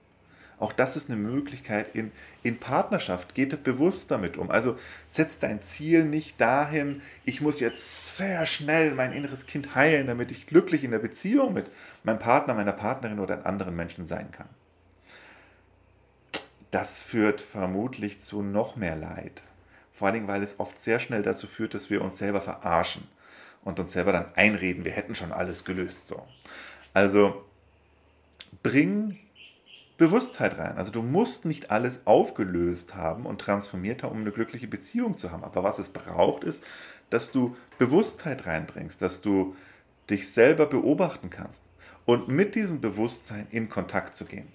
Auch 0.61 0.73
das 0.73 0.97
ist 0.97 1.09
eine 1.09 1.19
Möglichkeit 1.19 1.95
in, 1.95 2.11
in 2.43 2.59
Partnerschaft. 2.59 3.35
Geht 3.35 3.63
bewusst 3.63 4.11
damit 4.11 4.37
um. 4.37 4.51
Also 4.51 4.77
setz 5.07 5.39
dein 5.39 5.63
Ziel 5.63 6.05
nicht 6.05 6.41
dahin, 6.41 7.01
ich 7.25 7.41
muss 7.41 7.61
jetzt 7.61 8.17
sehr 8.17 8.45
schnell 8.47 8.95
mein 8.95 9.13
inneres 9.13 9.47
Kind 9.47 9.75
heilen, 9.75 10.09
damit 10.09 10.31
ich 10.33 10.47
glücklich 10.47 10.83
in 10.83 10.91
der 10.91 10.99
Beziehung 10.99 11.55
mit 11.55 11.71
meinem 12.03 12.19
Partner, 12.19 12.55
meiner 12.55 12.73
Partnerin 12.73 13.21
oder 13.21 13.47
anderen 13.47 13.77
Menschen 13.77 14.05
sein 14.05 14.31
kann. 14.33 14.49
das 16.71 17.01
führt 17.01 17.41
vermutlich 17.41 18.21
zu 18.21 18.43
noch 18.43 18.77
mehr 18.77 18.97
Leid. 18.97 19.43
Vor 19.93 20.07
allen 20.07 20.15
Dingen, 20.15 20.29
weil 20.29 20.43
es 20.43 20.61
oft 20.61 20.81
sehr 20.81 20.99
schnell 20.99 21.23
dazu 21.23 21.47
führt, 21.47 21.75
dass 21.75 21.91
wir 21.91 22.03
uns 22.03 22.19
selber 22.19 22.41
verarschen 22.41 23.09
und 23.65 23.81
uns 23.81 23.93
selber 23.93 24.13
dann 24.13 24.27
einreden, 24.35 24.85
wir 24.85 24.93
hätten 24.93 25.15
schon 25.15 25.33
alles 25.33 25.65
gelöst. 25.65 26.09
So. 26.09 26.27
Also 26.95 27.45
bring 28.63 29.19
Bewusstheit 29.99 30.59
rein. 30.59 30.79
Also 30.79 30.93
du 30.93 31.03
musst 31.03 31.45
nicht 31.45 31.71
alles 31.71 32.07
aufgelöst 32.07 32.95
haben 32.95 33.27
und 33.27 33.41
transformiert 33.41 34.03
haben, 34.03 34.13
um 34.13 34.21
eine 34.21 34.31
glückliche 34.31 34.69
Beziehung 34.69 35.17
zu 35.17 35.33
haben. 35.33 35.45
Aber 35.45 35.65
was 35.65 35.79
es 35.79 35.91
braucht, 35.91 36.45
ist, 36.45 36.65
dass 37.11 37.33
du 37.33 37.57
Bewusstheit 37.79 38.47
reinbringst, 38.47 39.03
dass 39.03 39.21
du 39.21 39.57
dich 40.09 40.31
selber 40.31 40.67
beobachten 40.67 41.31
kannst 41.31 41.63
und 42.07 42.29
mit 42.29 42.55
diesem 42.55 42.81
Bewusstsein 42.81 43.49
in 43.51 43.69
Kontakt 43.69 44.15
zu 44.15 44.25
gehen. 44.25 44.47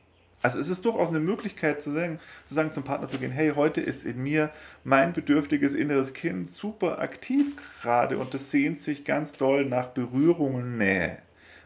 Also 0.42 0.60
es 0.60 0.70
ist 0.70 0.84
durchaus 0.84 1.10
eine 1.10 1.20
Möglichkeit 1.20 1.82
zu 1.82 1.92
sagen, 1.92 2.20
zu 2.46 2.54
sagen, 2.54 2.72
zum 2.72 2.84
Partner 2.84 3.08
zu 3.08 3.18
gehen, 3.18 3.32
hey, 3.32 3.54
heute 3.56 3.80
ist 3.80 4.04
in 4.04 4.22
mir 4.24 4.50
mein 4.84 5.14
bedürftiges 5.14 5.74
inneres 5.74 6.14
Kind 6.14 6.50
super 6.50 7.00
aktiv 7.00 7.56
gerade 7.82 8.18
und 8.18 8.34
es 8.34 8.52
sehnt 8.52 8.80
sich 8.80 9.06
ganz 9.06 9.34
doll 9.34 9.66
nach 9.66 9.88
Berührung 9.88 10.56
und 10.56 10.78
Nähe. 10.78 11.18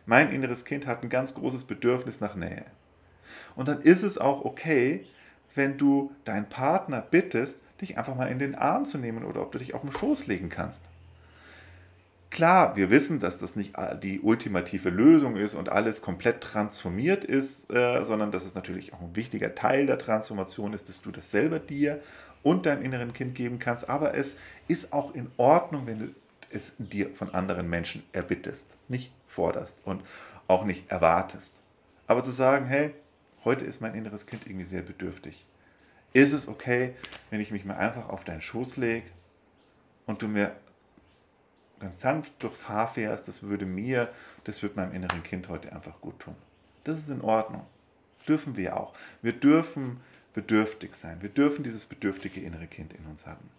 Mein 0.06 0.32
inneres 0.32 0.66
Kind 0.66 0.86
hat 0.88 1.04
ein 1.04 1.10
ganz 1.10 1.34
großes 1.34 1.64
Bedürfnis 1.64 2.22
nach 2.22 2.36
Nähe. 2.36 2.66
Und 3.56 3.68
dann 3.68 3.82
ist 3.82 4.04
es 4.04 4.18
auch 4.18 4.46
okay, 4.46 5.06
wenn 5.56 5.78
du 5.78 6.12
deinen 6.26 6.48
Partner 6.48 7.02
bittest, 7.02 7.60
dich 7.82 7.98
einfach 7.98 8.16
mal 8.16 8.28
in 8.28 8.40
den 8.40 8.56
Arm 8.56 8.86
zu 8.86 8.98
nehmen 8.98 9.24
oder 9.24 9.42
ob 9.42 9.52
du 9.52 9.60
dich 9.60 9.74
auf 9.74 9.82
den 9.82 9.92
Schoß 9.92 10.28
legen 10.28 10.50
kannst. 10.50 10.84
Klar, 12.30 12.76
wir 12.76 12.90
wissen, 12.90 13.20
dass 13.20 13.38
das 13.38 13.56
nicht 13.56 13.76
die 14.04 14.20
ultimative 14.20 14.90
Lösung 14.90 15.38
ist 15.38 15.56
und 15.56 15.70
alles 15.70 16.02
komplett 16.02 16.42
transformiert 16.42 17.24
ist, 17.24 17.72
äh, 17.72 18.04
sondern 18.04 18.32
dass 18.32 18.46
es 18.46 18.54
natürlich 18.54 18.94
auch 18.94 19.02
ein 19.02 19.16
wichtiger 19.16 19.56
Teil 19.56 19.86
der 19.86 19.98
Transformation 19.98 20.74
ist, 20.74 20.90
dass 20.90 21.02
du 21.02 21.12
das 21.12 21.32
selber 21.32 21.60
dir 21.60 22.02
und 22.44 22.66
deinem 22.66 22.84
inneren 22.84 23.14
Kind 23.14 23.34
geben 23.34 23.60
kannst. 23.60 23.90
Aber 23.90 24.14
es 24.14 24.36
ist 24.68 24.92
auch 24.92 25.16
in 25.16 25.32
Ordnung, 25.38 25.88
wenn 25.88 26.00
du 26.00 26.08
es 26.52 26.76
dir 26.78 27.10
von 27.16 27.34
anderen 27.34 27.70
Menschen 27.70 28.04
erbittest, 28.12 28.78
nicht 28.88 29.12
forderst 29.28 29.78
und 29.86 30.04
auch 30.48 30.66
nicht 30.66 30.92
erwartest. 30.92 31.54
Aber 32.08 32.24
zu 32.24 32.32
sagen, 32.32 32.66
hey, 32.68 32.94
heute 33.48 33.64
ist 33.64 33.80
mein 33.80 33.96
inneres 33.96 34.26
Kind 34.26 34.46
irgendwie 34.46 34.66
sehr 34.66 34.82
bedürftig. 34.82 35.46
Ist 36.12 36.34
es 36.34 36.50
okay, 36.50 36.94
wenn 37.30 37.40
ich 37.40 37.52
mich 37.52 37.64
mal 37.64 37.78
einfach 37.78 38.10
auf 38.10 38.26
deinen 38.26 38.42
Schoß 38.42 38.76
lege 38.76 39.08
und 40.06 40.22
du 40.22 40.28
mir 40.28 40.54
ganz 41.80 42.02
sanft 42.02 42.34
durchs 42.44 42.68
Haar 42.68 42.90
fährst, 42.90 43.30
das 43.30 43.44
würde 43.44 43.66
mir, 43.66 44.10
das 44.44 44.62
wird 44.64 44.76
meinem 44.76 44.94
inneren 44.94 45.24
Kind 45.24 45.48
heute 45.48 45.72
einfach 45.72 46.02
gut 46.02 46.20
tun. 46.20 46.36
Das 46.84 47.00
ist 47.00 47.10
in 47.10 47.22
Ordnung. 47.22 47.66
Dürfen 48.28 48.58
wir 48.58 48.76
auch. 48.76 48.94
Wir 49.22 49.32
dürfen 49.32 50.02
bedürftig 50.34 50.96
sein. 50.96 51.22
Wir 51.22 51.30
dürfen 51.30 51.64
dieses 51.64 51.86
bedürftige 51.86 52.42
innere 52.42 52.68
Kind 52.68 52.92
in 52.94 53.06
uns 53.06 53.26
haben. 53.26 53.50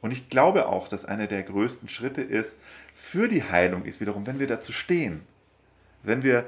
Und 0.00 0.10
ich 0.10 0.30
glaube 0.30 0.68
auch, 0.68 0.88
dass 0.88 1.04
einer 1.04 1.26
der 1.26 1.42
größten 1.42 1.90
Schritte 1.90 2.22
ist 2.22 2.58
für 2.94 3.28
die 3.28 3.44
Heilung 3.44 3.84
ist 3.84 4.00
wiederum, 4.00 4.26
wenn 4.26 4.38
wir 4.38 4.46
dazu 4.46 4.72
stehen. 4.72 5.20
Wenn 6.02 6.22
wir 6.22 6.46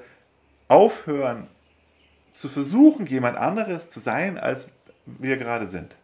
aufhören 0.69 1.47
zu 2.39 2.49
versuchen, 2.49 3.07
jemand 3.07 3.37
anderes 3.37 3.91
zu 3.91 3.99
sein, 3.99 4.39
als 4.39 4.69
wir 5.07 5.37
gerade 5.37 5.67
sind 5.67 5.97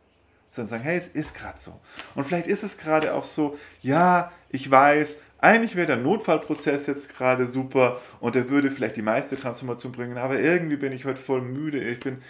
sondern 0.55 0.71
sagen, 0.71 0.85
hey, 0.85 0.97
es 0.97 1.09
ist 1.09 1.35
gerade 1.35 1.59
so. 1.59 1.81
Und 2.15 2.27
vielleicht 2.27 2.47
ist 2.47 2.63
es 2.63 2.79
gerade 2.79 3.15
auch 3.15 3.25
so, 3.25 3.59
ja, 3.81 4.31
ich 4.51 4.71
weiß, 4.71 5.19
eigentlich 5.39 5.75
wäre 5.75 5.89
der 5.89 5.97
Notfallprozess 5.97 6.87
jetzt 6.87 7.15
gerade 7.15 7.47
super 7.47 8.01
und 8.21 8.37
der 8.37 8.49
würde 8.51 8.71
vielleicht 8.71 8.97
die 8.97 9.03
meiste 9.03 9.37
Transformation 9.37 9.91
bringen, 9.91 10.17
aber 10.17 10.39
irgendwie 10.39 10.77
bin 10.77 10.93
ich 10.93 11.05
heute 11.07 11.21
voll 11.21 11.43
müde. 11.43 11.83
Ich 11.83 11.99
bin, 11.99 12.23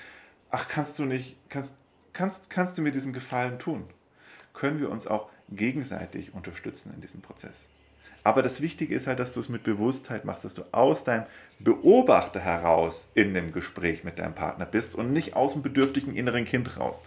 ach, 0.50 0.68
kannst 0.68 0.98
du 0.98 1.04
nicht, 1.04 1.36
kannst, 1.50 1.76
kannst, 2.14 2.48
kannst 2.48 2.78
du 2.78 2.82
mir 2.82 2.92
diesen 2.92 3.12
Gefallen 3.12 3.58
tun? 3.58 3.84
Können 4.54 4.80
wir 4.80 4.90
uns 4.90 5.06
auch 5.06 5.28
gegenseitig 5.50 6.32
unterstützen 6.32 6.92
in 6.94 7.02
diesem 7.02 7.20
Prozess. 7.20 7.68
Aber 8.26 8.42
das 8.42 8.62
Wichtige 8.62 8.94
ist 8.94 9.06
halt, 9.06 9.20
dass 9.20 9.32
du 9.32 9.40
es 9.40 9.50
mit 9.50 9.62
Bewusstheit 9.64 10.24
machst, 10.24 10.46
dass 10.46 10.54
du 10.54 10.62
aus 10.72 11.04
deinem 11.04 11.26
Beobachter 11.58 12.40
heraus 12.40 13.10
in 13.14 13.34
dem 13.34 13.52
Gespräch 13.52 14.02
mit 14.02 14.18
deinem 14.18 14.34
Partner 14.34 14.64
bist 14.64 14.94
und 14.94 15.12
nicht 15.12 15.36
aus 15.36 15.52
dem 15.52 15.60
bedürftigen 15.60 16.16
inneren 16.16 16.46
Kind 16.46 16.78
raus. 16.80 17.02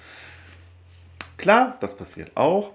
Klar, 1.37 1.75
das 1.79 1.97
passiert 1.97 2.37
auch. 2.37 2.71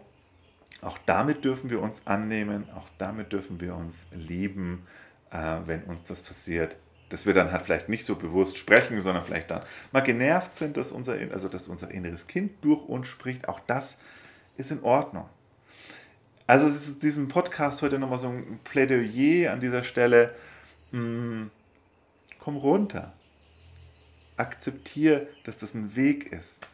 Auch 0.83 0.99
damit 1.07 1.45
dürfen 1.45 1.71
wir 1.71 1.81
uns 1.81 2.03
annehmen, 2.05 2.69
auch 2.75 2.89
damit 2.99 3.33
dürfen 3.33 3.61
wir 3.61 3.77
uns 3.77 4.09
lieben, 4.11 4.85
äh, 5.31 5.59
wenn 5.67 5.85
uns 5.85 6.03
das 6.09 6.21
passiert. 6.21 6.77
Dass 7.11 7.27
wir 7.27 7.35
dann 7.35 7.53
halt 7.53 7.63
vielleicht 7.63 7.89
nicht 7.89 8.05
so 8.05 8.17
bewusst 8.17 8.59
sprechen, 8.59 9.01
sondern 9.01 9.23
vielleicht 9.23 9.53
dann 9.53 9.63
mal 9.93 10.01
genervt 10.01 10.53
sind, 10.53 10.77
dass 10.77 10.91
unser, 10.91 11.15
also 11.31 11.49
dass 11.49 11.69
unser 11.69 11.93
inneres 11.93 12.27
Kind 12.27 12.65
durch 12.65 12.89
uns 12.89 13.07
spricht. 13.07 13.49
Auch 13.49 13.61
das 13.61 14.01
ist 14.57 14.73
in 14.73 14.83
Ordnung. 14.83 15.29
Also 16.53 16.67
es 16.67 16.87
ist 16.87 17.03
diesem 17.03 17.29
Podcast 17.29 17.81
heute 17.81 17.99
nochmal 17.99 18.19
so 18.19 18.29
ein 18.29 18.61
Plädoyer 18.63 19.53
an 19.53 19.61
dieser 19.61 19.83
Stelle. 19.83 20.35
Hm, 20.91 21.51
komm 22.39 22.57
runter. 22.57 23.15
Akzeptier, 24.37 25.29
dass 25.45 25.57
das 25.57 25.75
ein 25.75 25.97
Weg 25.97 26.31
ist 26.31 26.67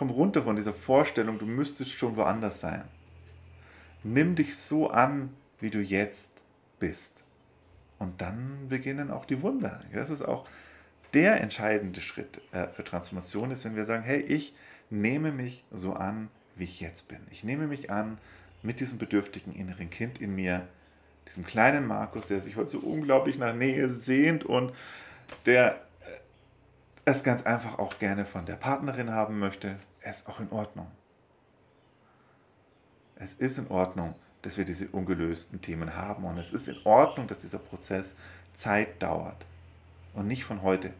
komm 0.00 0.08
runter 0.08 0.44
von 0.44 0.56
dieser 0.56 0.72
Vorstellung, 0.72 1.38
du 1.38 1.44
müsstest 1.44 1.90
schon 1.90 2.16
woanders 2.16 2.60
sein. 2.60 2.84
Nimm 4.02 4.34
dich 4.34 4.56
so 4.56 4.88
an, 4.88 5.28
wie 5.60 5.68
du 5.68 5.78
jetzt 5.78 6.30
bist. 6.78 7.22
Und 7.98 8.22
dann 8.22 8.68
beginnen 8.70 9.10
auch 9.10 9.26
die 9.26 9.42
Wunder. 9.42 9.82
Das 9.92 10.08
ist 10.08 10.22
auch 10.22 10.48
der 11.12 11.42
entscheidende 11.42 12.00
Schritt 12.00 12.40
äh, 12.52 12.68
für 12.68 12.82
Transformation 12.82 13.50
ist, 13.50 13.66
wenn 13.66 13.76
wir 13.76 13.84
sagen, 13.84 14.02
hey, 14.02 14.20
ich 14.20 14.54
nehme 14.88 15.32
mich 15.32 15.64
so 15.70 15.92
an, 15.92 16.28
wie 16.56 16.64
ich 16.64 16.80
jetzt 16.80 17.08
bin. 17.08 17.20
Ich 17.30 17.44
nehme 17.44 17.66
mich 17.66 17.90
an 17.90 18.16
mit 18.62 18.80
diesem 18.80 18.98
bedürftigen 18.98 19.54
inneren 19.54 19.90
Kind 19.90 20.20
in 20.20 20.34
mir, 20.34 20.66
diesem 21.26 21.44
kleinen 21.44 21.86
Markus, 21.86 22.26
der 22.26 22.40
sich 22.40 22.56
heute 22.56 22.70
so 22.70 22.78
unglaublich 22.78 23.38
nach 23.38 23.54
Nähe 23.54 23.88
sehnt 23.88 24.44
und 24.44 24.72
der 25.46 25.80
es 27.04 27.22
ganz 27.22 27.44
einfach 27.44 27.78
auch 27.78 27.98
gerne 27.98 28.24
von 28.24 28.46
der 28.46 28.56
Partnerin 28.56 29.10
haben 29.10 29.38
möchte, 29.38 29.76
ist 30.08 30.28
auch 30.28 30.40
in 30.40 30.50
Ordnung. 30.50 30.86
Es 33.16 33.34
ist 33.34 33.58
in 33.58 33.68
Ordnung, 33.68 34.14
dass 34.42 34.56
wir 34.56 34.64
diese 34.64 34.88
ungelösten 34.88 35.60
Themen 35.60 35.94
haben 35.94 36.24
und 36.24 36.38
es 36.38 36.52
ist 36.52 36.68
in 36.68 36.76
Ordnung, 36.84 37.26
dass 37.26 37.38
dieser 37.40 37.58
Prozess 37.58 38.14
Zeit 38.54 39.02
dauert 39.02 39.44
und 40.14 40.26
nicht 40.26 40.44
von 40.44 40.62
heute 40.62 40.92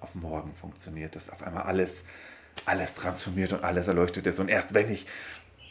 auf 0.00 0.14
morgen 0.14 0.54
funktioniert, 0.54 1.16
dass 1.16 1.30
auf 1.30 1.42
einmal 1.42 1.64
alles, 1.64 2.06
alles 2.64 2.94
transformiert 2.94 3.52
und 3.52 3.64
alles 3.64 3.88
erleuchtet 3.88 4.26
ist 4.26 4.38
und 4.38 4.48
erst 4.48 4.74
wenn 4.74 4.90
ich, 4.90 5.06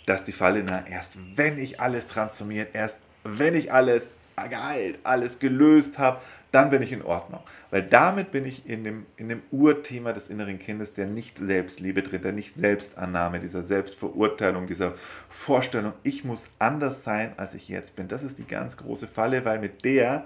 das 0.08 0.22
ist 0.22 0.28
die 0.28 0.32
Falle, 0.32 0.64
na, 0.64 0.88
erst 0.88 1.18
wenn 1.36 1.60
ich 1.60 1.82
alles 1.82 2.08
transformiert, 2.08 2.70
erst 2.74 2.98
wenn 3.24 3.54
ich 3.54 3.72
alles 3.74 4.18
geheilt, 4.50 5.00
alles 5.04 5.40
gelöst 5.40 6.00
habe, 6.00 6.22
dann 6.54 6.70
bin 6.70 6.82
ich 6.82 6.94
in 6.94 7.02
Ordnung. 7.02 7.42
Weil 7.72 7.84
damit 7.84 8.32
bin 8.32 8.46
ich 8.46 8.66
in 8.66 8.86
dem, 8.86 9.06
in 9.18 9.28
dem 9.28 9.42
Urthema 9.52 10.14
des 10.14 10.30
inneren 10.30 10.60
Kindes, 10.60 10.94
der 10.94 11.08
nicht 11.08 11.40
Selbstliebe 11.40 12.04
drin, 12.04 12.22
der 12.22 12.32
nicht 12.32 12.56
Selbstannahme, 12.56 13.42
dieser 13.42 13.64
Selbstverurteilung, 13.64 14.68
dieser 14.68 14.94
Vorstellung, 15.28 15.92
ich 16.04 16.24
muss 16.24 16.52
anders 16.58 17.04
sein, 17.04 17.34
als 17.36 17.54
ich 17.54 17.68
jetzt 17.68 17.98
bin. 17.98 18.08
Das 18.08 18.24
ist 18.24 18.38
die 18.38 18.48
ganz 18.48 18.78
große 18.78 19.08
Falle, 19.08 19.44
weil 19.44 19.60
mit 19.60 19.84
der, 19.84 20.26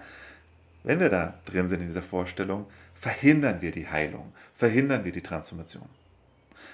wenn 0.83 0.99
wir 0.99 1.09
da 1.09 1.33
drin 1.45 1.69
sind 1.69 1.81
in 1.81 1.87
dieser 1.87 2.03
Vorstellung, 2.03 2.67
verhindern 2.93 3.61
wir 3.61 3.71
die 3.71 3.87
Heilung, 3.87 4.31
verhindern 4.53 5.05
wir 5.05 5.11
die 5.11 5.23
Transformation. 5.23 5.89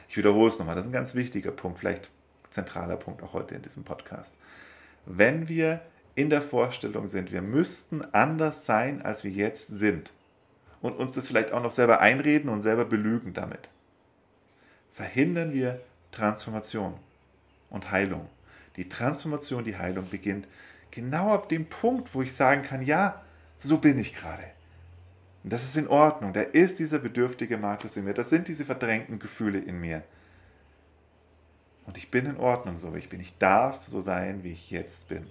Ich 0.09 0.17
wiederhole 0.17 0.49
es 0.49 0.59
nochmal, 0.59 0.75
das 0.75 0.85
ist 0.85 0.89
ein 0.89 0.93
ganz 0.93 1.15
wichtiger 1.15 1.51
Punkt, 1.51 1.79
vielleicht 1.79 2.09
zentraler 2.57 2.97
Punkt 2.97 3.21
auch 3.21 3.33
heute 3.33 3.53
in 3.53 3.61
diesem 3.61 3.83
Podcast. 3.83 4.33
Wenn 5.05 5.47
wir 5.47 5.81
in 6.15 6.31
der 6.31 6.41
Vorstellung 6.41 7.05
sind, 7.05 7.31
wir 7.31 7.43
müssten 7.43 8.01
anders 8.13 8.65
sein, 8.65 9.03
als 9.03 9.23
wir 9.23 9.31
jetzt 9.31 9.67
sind. 9.67 10.11
Und 10.81 10.97
uns 10.97 11.13
das 11.13 11.27
vielleicht 11.27 11.51
auch 11.51 11.61
noch 11.61 11.71
selber 11.71 12.01
einreden 12.01 12.49
und 12.49 12.61
selber 12.61 12.85
belügen 12.85 13.33
damit. 13.33 13.69
Verhindern 14.91 15.53
wir 15.53 15.79
Transformation 16.11 16.95
und 17.69 17.91
Heilung. 17.91 18.27
Die 18.75 18.89
Transformation, 18.89 19.63
die 19.63 19.77
Heilung 19.77 20.09
beginnt 20.09 20.47
genau 20.89 21.33
ab 21.33 21.49
dem 21.49 21.67
Punkt, 21.67 22.15
wo 22.15 22.23
ich 22.23 22.33
sagen 22.33 22.63
kann, 22.63 22.81
ja, 22.81 23.21
so 23.59 23.77
bin 23.77 23.99
ich 23.99 24.15
gerade. 24.15 24.43
Und 25.43 25.53
das 25.53 25.63
ist 25.63 25.77
in 25.77 25.87
Ordnung. 25.87 26.33
Da 26.33 26.41
ist 26.41 26.79
dieser 26.79 26.99
bedürftige 26.99 27.57
Markus 27.57 27.95
in 27.97 28.05
mir. 28.05 28.13
Das 28.13 28.29
sind 28.29 28.47
diese 28.47 28.65
verdrängten 28.65 29.19
Gefühle 29.19 29.59
in 29.59 29.79
mir. 29.79 30.03
Und 31.87 31.97
ich 31.97 32.11
bin 32.11 32.25
in 32.25 32.37
Ordnung, 32.37 32.77
so 32.77 32.93
wie 32.93 32.99
ich 32.99 33.09
bin. 33.09 33.21
Ich 33.21 33.37
darf 33.37 33.87
so 33.87 34.01
sein, 34.01 34.43
wie 34.43 34.51
ich 34.51 34.69
jetzt 34.69 35.07
bin. 35.07 35.25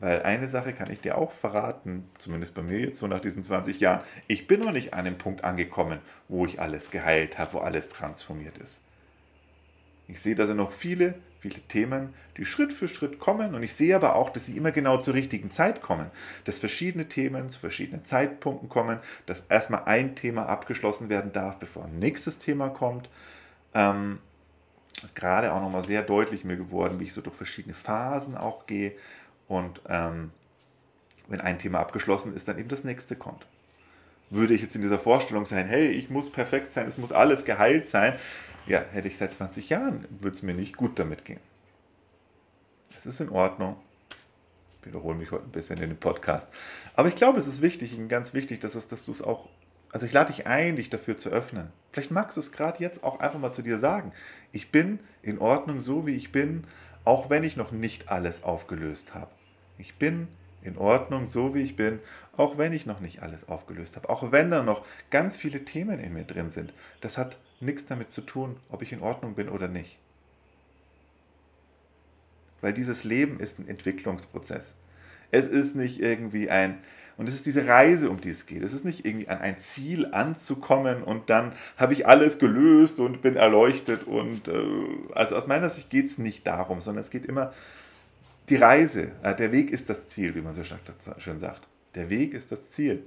Weil 0.00 0.22
eine 0.22 0.48
Sache 0.48 0.72
kann 0.72 0.90
ich 0.90 1.00
dir 1.00 1.18
auch 1.18 1.32
verraten, 1.32 2.08
zumindest 2.18 2.54
bei 2.54 2.62
mir 2.62 2.78
jetzt 2.78 2.98
so 2.98 3.06
nach 3.06 3.20
diesen 3.20 3.42
20 3.42 3.80
Jahren, 3.80 4.02
ich 4.26 4.46
bin 4.46 4.60
noch 4.60 4.72
nicht 4.72 4.94
an 4.94 5.04
dem 5.04 5.18
Punkt 5.18 5.44
angekommen, 5.44 5.98
wo 6.28 6.46
ich 6.46 6.60
alles 6.60 6.90
geheilt 6.90 7.38
habe, 7.38 7.54
wo 7.54 7.58
alles 7.58 7.88
transformiert 7.88 8.58
ist. 8.58 8.80
Ich 10.06 10.20
sehe, 10.20 10.34
da 10.34 10.46
sind 10.46 10.58
noch 10.58 10.72
viele, 10.72 11.14
viele 11.38 11.60
Themen, 11.60 12.12
die 12.36 12.44
Schritt 12.44 12.72
für 12.72 12.88
Schritt 12.88 13.18
kommen 13.18 13.54
und 13.54 13.62
ich 13.62 13.74
sehe 13.74 13.96
aber 13.96 14.16
auch, 14.16 14.30
dass 14.30 14.46
sie 14.46 14.56
immer 14.56 14.72
genau 14.72 14.98
zur 14.98 15.14
richtigen 15.14 15.50
Zeit 15.50 15.80
kommen, 15.80 16.10
dass 16.44 16.58
verschiedene 16.58 17.08
Themen 17.08 17.48
zu 17.48 17.58
verschiedenen 17.58 18.04
Zeitpunkten 18.04 18.68
kommen, 18.68 18.98
dass 19.26 19.46
erstmal 19.48 19.84
ein 19.84 20.14
Thema 20.14 20.46
abgeschlossen 20.46 21.08
werden 21.08 21.32
darf, 21.32 21.58
bevor 21.58 21.86
ein 21.86 21.98
nächstes 21.98 22.38
Thema 22.38 22.68
kommt. 22.68 23.08
Ähm, 23.74 24.18
ist 25.02 25.16
gerade 25.16 25.52
auch 25.52 25.60
nochmal 25.60 25.84
sehr 25.84 26.02
deutlich 26.02 26.44
mir 26.44 26.56
geworden, 26.56 27.00
wie 27.00 27.04
ich 27.04 27.12
so 27.12 27.20
durch 27.20 27.36
verschiedene 27.36 27.74
Phasen 27.74 28.36
auch 28.36 28.66
gehe 28.66 28.92
und 29.48 29.82
ähm, 29.88 30.30
wenn 31.28 31.40
ein 31.40 31.58
Thema 31.58 31.80
abgeschlossen 31.80 32.34
ist, 32.34 32.48
dann 32.48 32.58
eben 32.58 32.68
das 32.68 32.84
nächste 32.84 33.16
kommt. 33.16 33.46
Würde 34.30 34.54
ich 34.54 34.62
jetzt 34.62 34.74
in 34.74 34.82
dieser 34.82 34.98
Vorstellung 34.98 35.46
sein, 35.46 35.66
hey, 35.66 35.88
ich 35.88 36.10
muss 36.10 36.30
perfekt 36.30 36.72
sein, 36.72 36.88
es 36.88 36.98
muss 36.98 37.12
alles 37.12 37.44
geheilt 37.44 37.88
sein, 37.88 38.18
ja, 38.66 38.82
hätte 38.92 39.08
ich 39.08 39.18
seit 39.18 39.32
20 39.34 39.68
Jahren, 39.70 40.06
würde 40.10 40.36
es 40.36 40.42
mir 40.42 40.54
nicht 40.54 40.76
gut 40.76 40.98
damit 40.98 41.24
gehen. 41.24 41.40
Es 42.96 43.06
ist 43.06 43.20
in 43.20 43.28
Ordnung. 43.28 43.76
Ich 44.80 44.86
wiederhole 44.86 45.16
mich 45.16 45.30
heute 45.30 45.44
ein 45.44 45.50
bisschen 45.50 45.78
in 45.78 45.90
dem 45.90 45.98
Podcast. 45.98 46.48
Aber 46.94 47.08
ich 47.08 47.14
glaube, 47.14 47.38
es 47.38 47.46
ist 47.46 47.60
wichtig, 47.60 47.96
ganz 48.08 48.32
wichtig, 48.32 48.60
dass, 48.60 48.74
es, 48.74 48.88
dass 48.88 49.04
du 49.04 49.12
es 49.12 49.20
auch, 49.20 49.48
also 49.94 50.06
ich 50.06 50.12
lade 50.12 50.32
dich 50.32 50.48
ein, 50.48 50.74
dich 50.74 50.90
dafür 50.90 51.16
zu 51.16 51.28
öffnen. 51.28 51.68
Vielleicht 51.92 52.10
magst 52.10 52.36
du 52.36 52.40
es 52.40 52.50
gerade 52.50 52.82
jetzt 52.82 53.04
auch 53.04 53.20
einfach 53.20 53.38
mal 53.38 53.52
zu 53.52 53.62
dir 53.62 53.78
sagen. 53.78 54.10
Ich 54.50 54.72
bin 54.72 54.98
in 55.22 55.38
Ordnung 55.38 55.80
so, 55.80 56.04
wie 56.04 56.16
ich 56.16 56.32
bin, 56.32 56.64
auch 57.04 57.30
wenn 57.30 57.44
ich 57.44 57.56
noch 57.56 57.70
nicht 57.70 58.08
alles 58.08 58.42
aufgelöst 58.42 59.14
habe. 59.14 59.30
Ich 59.78 59.94
bin 59.94 60.26
in 60.62 60.76
Ordnung, 60.78 61.26
so 61.26 61.54
wie 61.54 61.60
ich 61.60 61.76
bin, 61.76 62.00
auch 62.36 62.58
wenn 62.58 62.72
ich 62.72 62.86
noch 62.86 62.98
nicht 62.98 63.22
alles 63.22 63.48
aufgelöst 63.48 63.94
habe, 63.94 64.08
auch 64.08 64.32
wenn 64.32 64.50
da 64.50 64.64
noch 64.64 64.84
ganz 65.10 65.38
viele 65.38 65.64
Themen 65.64 66.00
in 66.00 66.12
mir 66.12 66.24
drin 66.24 66.50
sind. 66.50 66.74
Das 67.00 67.16
hat 67.16 67.38
nichts 67.60 67.86
damit 67.86 68.10
zu 68.10 68.22
tun, 68.22 68.56
ob 68.70 68.82
ich 68.82 68.92
in 68.92 69.00
Ordnung 69.00 69.36
bin 69.36 69.48
oder 69.48 69.68
nicht. 69.68 70.00
Weil 72.62 72.72
dieses 72.72 73.04
Leben 73.04 73.38
ist 73.38 73.60
ein 73.60 73.68
Entwicklungsprozess. 73.68 74.74
Es 75.30 75.46
ist 75.46 75.76
nicht 75.76 76.00
irgendwie 76.00 76.50
ein, 76.50 76.78
und 77.16 77.28
es 77.28 77.34
ist 77.34 77.46
diese 77.46 77.66
Reise, 77.66 78.10
um 78.10 78.20
die 78.20 78.30
es 78.30 78.46
geht. 78.46 78.62
Es 78.62 78.72
ist 78.72 78.84
nicht 78.84 79.04
irgendwie 79.04 79.28
an 79.28 79.38
ein 79.38 79.60
Ziel 79.60 80.06
anzukommen 80.12 81.02
und 81.02 81.30
dann 81.30 81.52
habe 81.76 81.92
ich 81.92 82.06
alles 82.08 82.38
gelöst 82.38 82.98
und 82.98 83.22
bin 83.22 83.36
erleuchtet. 83.36 84.04
Und 84.04 84.48
äh, 84.48 84.54
also 85.14 85.36
aus 85.36 85.46
meiner 85.46 85.68
Sicht 85.68 85.90
geht 85.90 86.06
es 86.06 86.18
nicht 86.18 86.46
darum, 86.46 86.80
sondern 86.80 87.02
es 87.02 87.10
geht 87.10 87.24
immer 87.24 87.52
die 88.48 88.56
Reise. 88.56 89.12
Äh, 89.22 89.36
der 89.36 89.52
Weg 89.52 89.70
ist 89.70 89.90
das 89.90 90.08
Ziel, 90.08 90.34
wie 90.34 90.40
man 90.40 90.54
so 90.54 90.62
schön 90.64 91.38
sagt. 91.38 91.68
Der 91.94 92.10
Weg 92.10 92.34
ist 92.34 92.50
das 92.50 92.72
Ziel. 92.72 93.04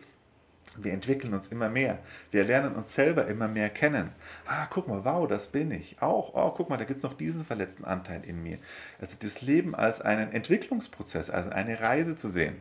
Wir 0.77 0.93
entwickeln 0.93 1.33
uns 1.33 1.47
immer 1.47 1.69
mehr. 1.69 1.99
Wir 2.31 2.43
lernen 2.43 2.75
uns 2.75 2.93
selber 2.93 3.27
immer 3.27 3.47
mehr 3.47 3.69
kennen. 3.69 4.11
Ah, 4.45 4.67
guck 4.69 4.87
mal, 4.87 5.03
wow, 5.03 5.27
das 5.27 5.47
bin 5.47 5.71
ich. 5.71 6.01
Auch, 6.01 6.33
oh, 6.33 6.53
guck 6.55 6.69
mal, 6.69 6.77
da 6.77 6.83
gibt 6.83 6.97
es 6.97 7.03
noch 7.03 7.13
diesen 7.13 7.43
verletzten 7.43 7.83
Anteil 7.83 8.23
in 8.23 8.43
mir. 8.43 8.57
Also 9.01 9.17
das 9.19 9.41
Leben 9.41 9.75
als 9.75 10.01
einen 10.01 10.31
Entwicklungsprozess, 10.31 11.29
also 11.29 11.49
eine 11.49 11.79
Reise 11.79 12.15
zu 12.15 12.29
sehen. 12.29 12.57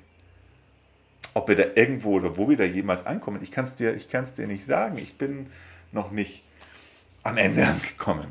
Ob 1.36 1.48
wir 1.48 1.54
da 1.54 1.64
irgendwo 1.74 2.12
oder 2.12 2.38
wo 2.38 2.48
wir 2.48 2.56
da 2.56 2.64
jemals 2.64 3.04
ankommen, 3.04 3.42
ich 3.42 3.52
kann 3.52 3.64
es 3.64 3.74
dir, 3.74 3.92
dir 3.92 4.46
nicht 4.46 4.64
sagen. 4.64 4.96
Ich 4.96 5.18
bin 5.18 5.48
noch 5.92 6.10
nicht 6.10 6.42
am 7.24 7.36
Ende 7.36 7.66
angekommen. 7.66 8.28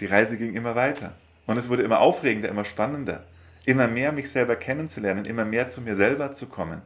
Die 0.00 0.04
Reise 0.04 0.36
ging 0.36 0.52
immer 0.52 0.74
weiter. 0.74 1.14
Und 1.46 1.56
es 1.56 1.70
wurde 1.70 1.84
immer 1.84 2.00
aufregender, 2.00 2.50
immer 2.50 2.66
spannender. 2.66 3.24
Immer 3.64 3.88
mehr 3.88 4.12
mich 4.12 4.30
selber 4.30 4.56
kennenzulernen, 4.56 5.24
immer 5.24 5.46
mehr 5.46 5.68
zu 5.68 5.80
mir 5.80 5.96
selber 5.96 6.32
zu 6.32 6.48
kommen. 6.48 6.82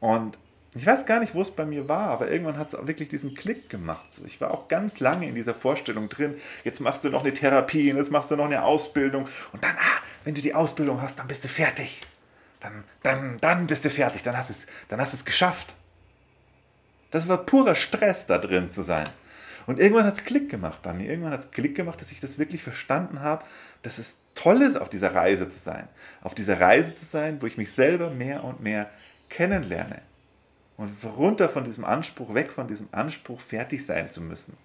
Und 0.00 0.38
ich 0.74 0.86
weiß 0.86 1.04
gar 1.04 1.20
nicht, 1.20 1.34
wo 1.34 1.42
es 1.42 1.50
bei 1.50 1.66
mir 1.66 1.88
war, 1.88 2.08
aber 2.08 2.30
irgendwann 2.30 2.56
hat 2.56 2.72
es 2.72 2.86
wirklich 2.86 3.10
diesen 3.10 3.34
Klick 3.34 3.68
gemacht. 3.68 4.10
So, 4.10 4.24
ich 4.24 4.40
war 4.40 4.52
auch 4.52 4.68
ganz 4.68 5.00
lange 5.00 5.28
in 5.28 5.34
dieser 5.34 5.54
Vorstellung 5.54 6.08
drin, 6.08 6.34
jetzt 6.64 6.80
machst 6.80 7.04
du 7.04 7.10
noch 7.10 7.22
eine 7.22 7.34
Therapie, 7.34 7.92
jetzt 7.92 8.10
machst 8.10 8.30
du 8.30 8.36
noch 8.36 8.46
eine 8.46 8.64
Ausbildung 8.64 9.28
und 9.52 9.62
dann, 9.62 9.76
ah, 9.76 10.02
wenn 10.24 10.34
du 10.34 10.40
die 10.40 10.54
Ausbildung 10.54 11.02
hast, 11.02 11.18
dann 11.18 11.28
bist 11.28 11.44
du 11.44 11.48
fertig. 11.48 12.02
Dann, 12.60 12.84
dann, 13.02 13.38
dann 13.40 13.66
bist 13.66 13.84
du 13.84 13.90
fertig, 13.90 14.22
dann 14.22 14.36
hast 14.36 14.48
es, 14.48 14.66
dann 14.88 15.00
hast 15.00 15.12
es 15.12 15.24
geschafft. 15.24 15.74
Das 17.10 17.28
war 17.28 17.38
purer 17.38 17.74
Stress, 17.74 18.26
da 18.26 18.38
drin 18.38 18.70
zu 18.70 18.82
sein. 18.82 19.08
Und 19.66 19.78
irgendwann 19.78 20.06
hat 20.06 20.14
es 20.14 20.24
Klick 20.24 20.48
gemacht 20.48 20.80
bei 20.82 20.92
mir. 20.92 21.08
Irgendwann 21.08 21.32
hat 21.32 21.40
es 21.40 21.50
Klick 21.50 21.74
gemacht, 21.74 22.00
dass 22.00 22.10
ich 22.10 22.20
das 22.20 22.38
wirklich 22.38 22.62
verstanden 22.62 23.20
habe, 23.20 23.44
dass 23.82 23.98
es 23.98 24.16
toll 24.34 24.62
ist, 24.62 24.76
auf 24.76 24.88
dieser 24.88 25.14
Reise 25.14 25.48
zu 25.48 25.58
sein. 25.58 25.88
Auf 26.22 26.34
dieser 26.34 26.58
Reise 26.58 26.94
zu 26.94 27.04
sein, 27.04 27.40
wo 27.42 27.46
ich 27.46 27.58
mich 27.58 27.72
selber 27.72 28.10
mehr 28.10 28.42
und 28.44 28.60
mehr 28.60 28.90
kennenlerne. 29.28 30.02
Und 30.76 30.92
runter 31.04 31.48
von 31.48 31.64
diesem 31.64 31.84
Anspruch, 31.84 32.34
weg 32.34 32.50
von 32.50 32.66
diesem 32.66 32.88
Anspruch, 32.92 33.40
fertig 33.40 33.84
sein 33.84 34.08
zu 34.10 34.20
müssen. 34.20 34.56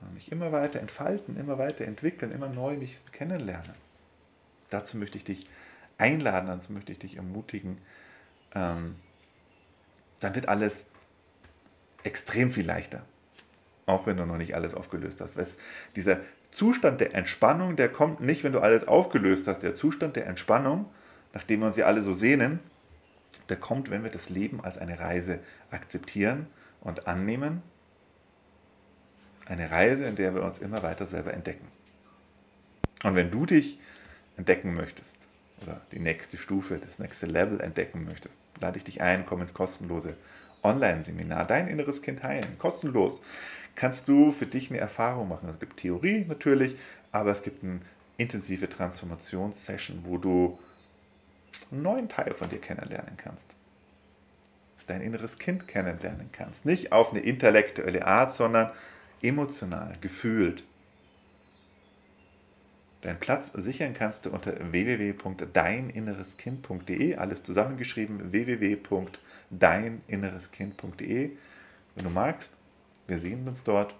Und 0.00 0.14
mich 0.14 0.30
immer 0.30 0.52
weiter 0.52 0.80
entfalten, 0.80 1.36
immer 1.36 1.58
weiter 1.58 1.84
entwickeln, 1.84 2.30
immer 2.30 2.48
neu 2.48 2.76
mich 2.76 3.00
kennenlernen. 3.12 3.74
Dazu 4.70 4.96
möchte 4.96 5.18
ich 5.18 5.24
dich 5.24 5.46
einladen, 5.98 6.46
dazu 6.46 6.72
möchte 6.72 6.92
ich 6.92 6.98
dich 6.98 7.16
ermutigen. 7.16 7.78
Ähm, 8.54 8.96
dann 10.20 10.34
wird 10.34 10.48
alles 10.48 10.86
extrem 12.04 12.52
viel 12.52 12.66
leichter. 12.66 13.04
Auch 13.86 14.06
wenn 14.06 14.16
du 14.16 14.26
noch 14.26 14.38
nicht 14.38 14.54
alles 14.54 14.74
aufgelöst 14.74 15.20
hast. 15.20 15.36
Weil 15.36 15.46
dieser 15.94 16.20
Zustand 16.50 17.00
der 17.00 17.14
Entspannung, 17.14 17.76
der 17.76 17.88
kommt 17.88 18.20
nicht, 18.20 18.44
wenn 18.44 18.52
du 18.52 18.60
alles 18.60 18.86
aufgelöst 18.86 19.46
hast. 19.48 19.62
Der 19.62 19.74
Zustand 19.74 20.16
der 20.16 20.26
Entspannung 20.26 20.86
nachdem 21.36 21.60
wir 21.60 21.66
uns 21.66 21.76
ja 21.76 21.84
alle 21.84 22.02
so 22.02 22.14
sehnen, 22.14 22.60
der 23.48 23.56
kommt, 23.56 23.90
wenn 23.90 24.02
wir 24.02 24.10
das 24.10 24.28
Leben 24.28 24.62
als 24.64 24.78
eine 24.78 24.98
Reise 24.98 25.40
akzeptieren 25.70 26.46
und 26.80 27.06
annehmen. 27.06 27.62
Eine 29.46 29.70
Reise, 29.70 30.04
in 30.04 30.16
der 30.16 30.34
wir 30.34 30.42
uns 30.42 30.58
immer 30.58 30.82
weiter 30.82 31.06
selber 31.06 31.32
entdecken. 31.32 31.66
Und 33.04 33.14
wenn 33.14 33.30
du 33.30 33.46
dich 33.46 33.78
entdecken 34.36 34.74
möchtest 34.74 35.18
oder 35.62 35.80
die 35.92 36.00
nächste 36.00 36.38
Stufe, 36.38 36.78
das 36.78 36.98
nächste 36.98 37.26
Level 37.26 37.60
entdecken 37.60 38.04
möchtest, 38.04 38.40
lade 38.60 38.78
ich 38.78 38.84
dich 38.84 39.00
ein, 39.00 39.24
komm 39.26 39.40
ins 39.40 39.54
kostenlose 39.54 40.16
Online-Seminar, 40.62 41.46
dein 41.46 41.68
inneres 41.68 42.02
Kind 42.02 42.22
heilen, 42.22 42.58
kostenlos. 42.58 43.22
Kannst 43.76 44.08
du 44.08 44.32
für 44.32 44.46
dich 44.46 44.70
eine 44.70 44.80
Erfahrung 44.80 45.28
machen. 45.28 45.48
Es 45.48 45.60
gibt 45.60 45.76
Theorie 45.78 46.24
natürlich, 46.26 46.76
aber 47.12 47.30
es 47.30 47.42
gibt 47.42 47.62
eine 47.62 47.80
intensive 48.16 48.68
Transformationssession, 48.68 50.00
wo 50.04 50.18
du 50.18 50.58
einen 51.70 51.82
neuen 51.82 52.08
Teil 52.08 52.34
von 52.34 52.48
dir 52.48 52.60
kennenlernen 52.60 53.16
kannst. 53.16 53.46
Dein 54.86 55.00
inneres 55.00 55.38
Kind 55.38 55.66
kennenlernen 55.66 56.30
kannst. 56.30 56.64
Nicht 56.64 56.92
auf 56.92 57.10
eine 57.10 57.18
intellektuelle 57.18 58.06
Art, 58.06 58.32
sondern 58.32 58.70
emotional, 59.20 59.96
gefühlt. 60.00 60.62
Deinen 63.02 63.20
Platz 63.20 63.52
sichern 63.52 63.92
kannst 63.94 64.26
du 64.26 64.30
unter 64.30 64.72
www.deininnereskind.de, 64.72 67.16
alles 67.16 67.42
zusammengeschrieben, 67.42 68.32
www.deininnereskind.de. 68.32 71.30
Wenn 71.94 72.04
du 72.04 72.10
magst, 72.10 72.56
wir 73.06 73.18
sehen 73.18 73.46
uns 73.46 73.62
dort 73.64 73.94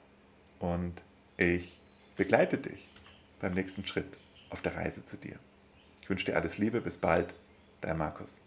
und 0.58 1.02
ich 1.36 1.78
begleite 2.16 2.56
dich 2.58 2.88
beim 3.40 3.54
nächsten 3.54 3.86
Schritt 3.86 4.16
auf 4.50 4.62
der 4.62 4.76
Reise 4.76 5.04
zu 5.04 5.16
dir. 5.16 5.36
Ich 6.02 6.10
wünsche 6.10 6.26
dir 6.26 6.36
alles 6.36 6.58
Liebe, 6.58 6.80
bis 6.80 6.98
bald. 6.98 7.34
Dein 7.86 7.98
Markus. 7.98 8.45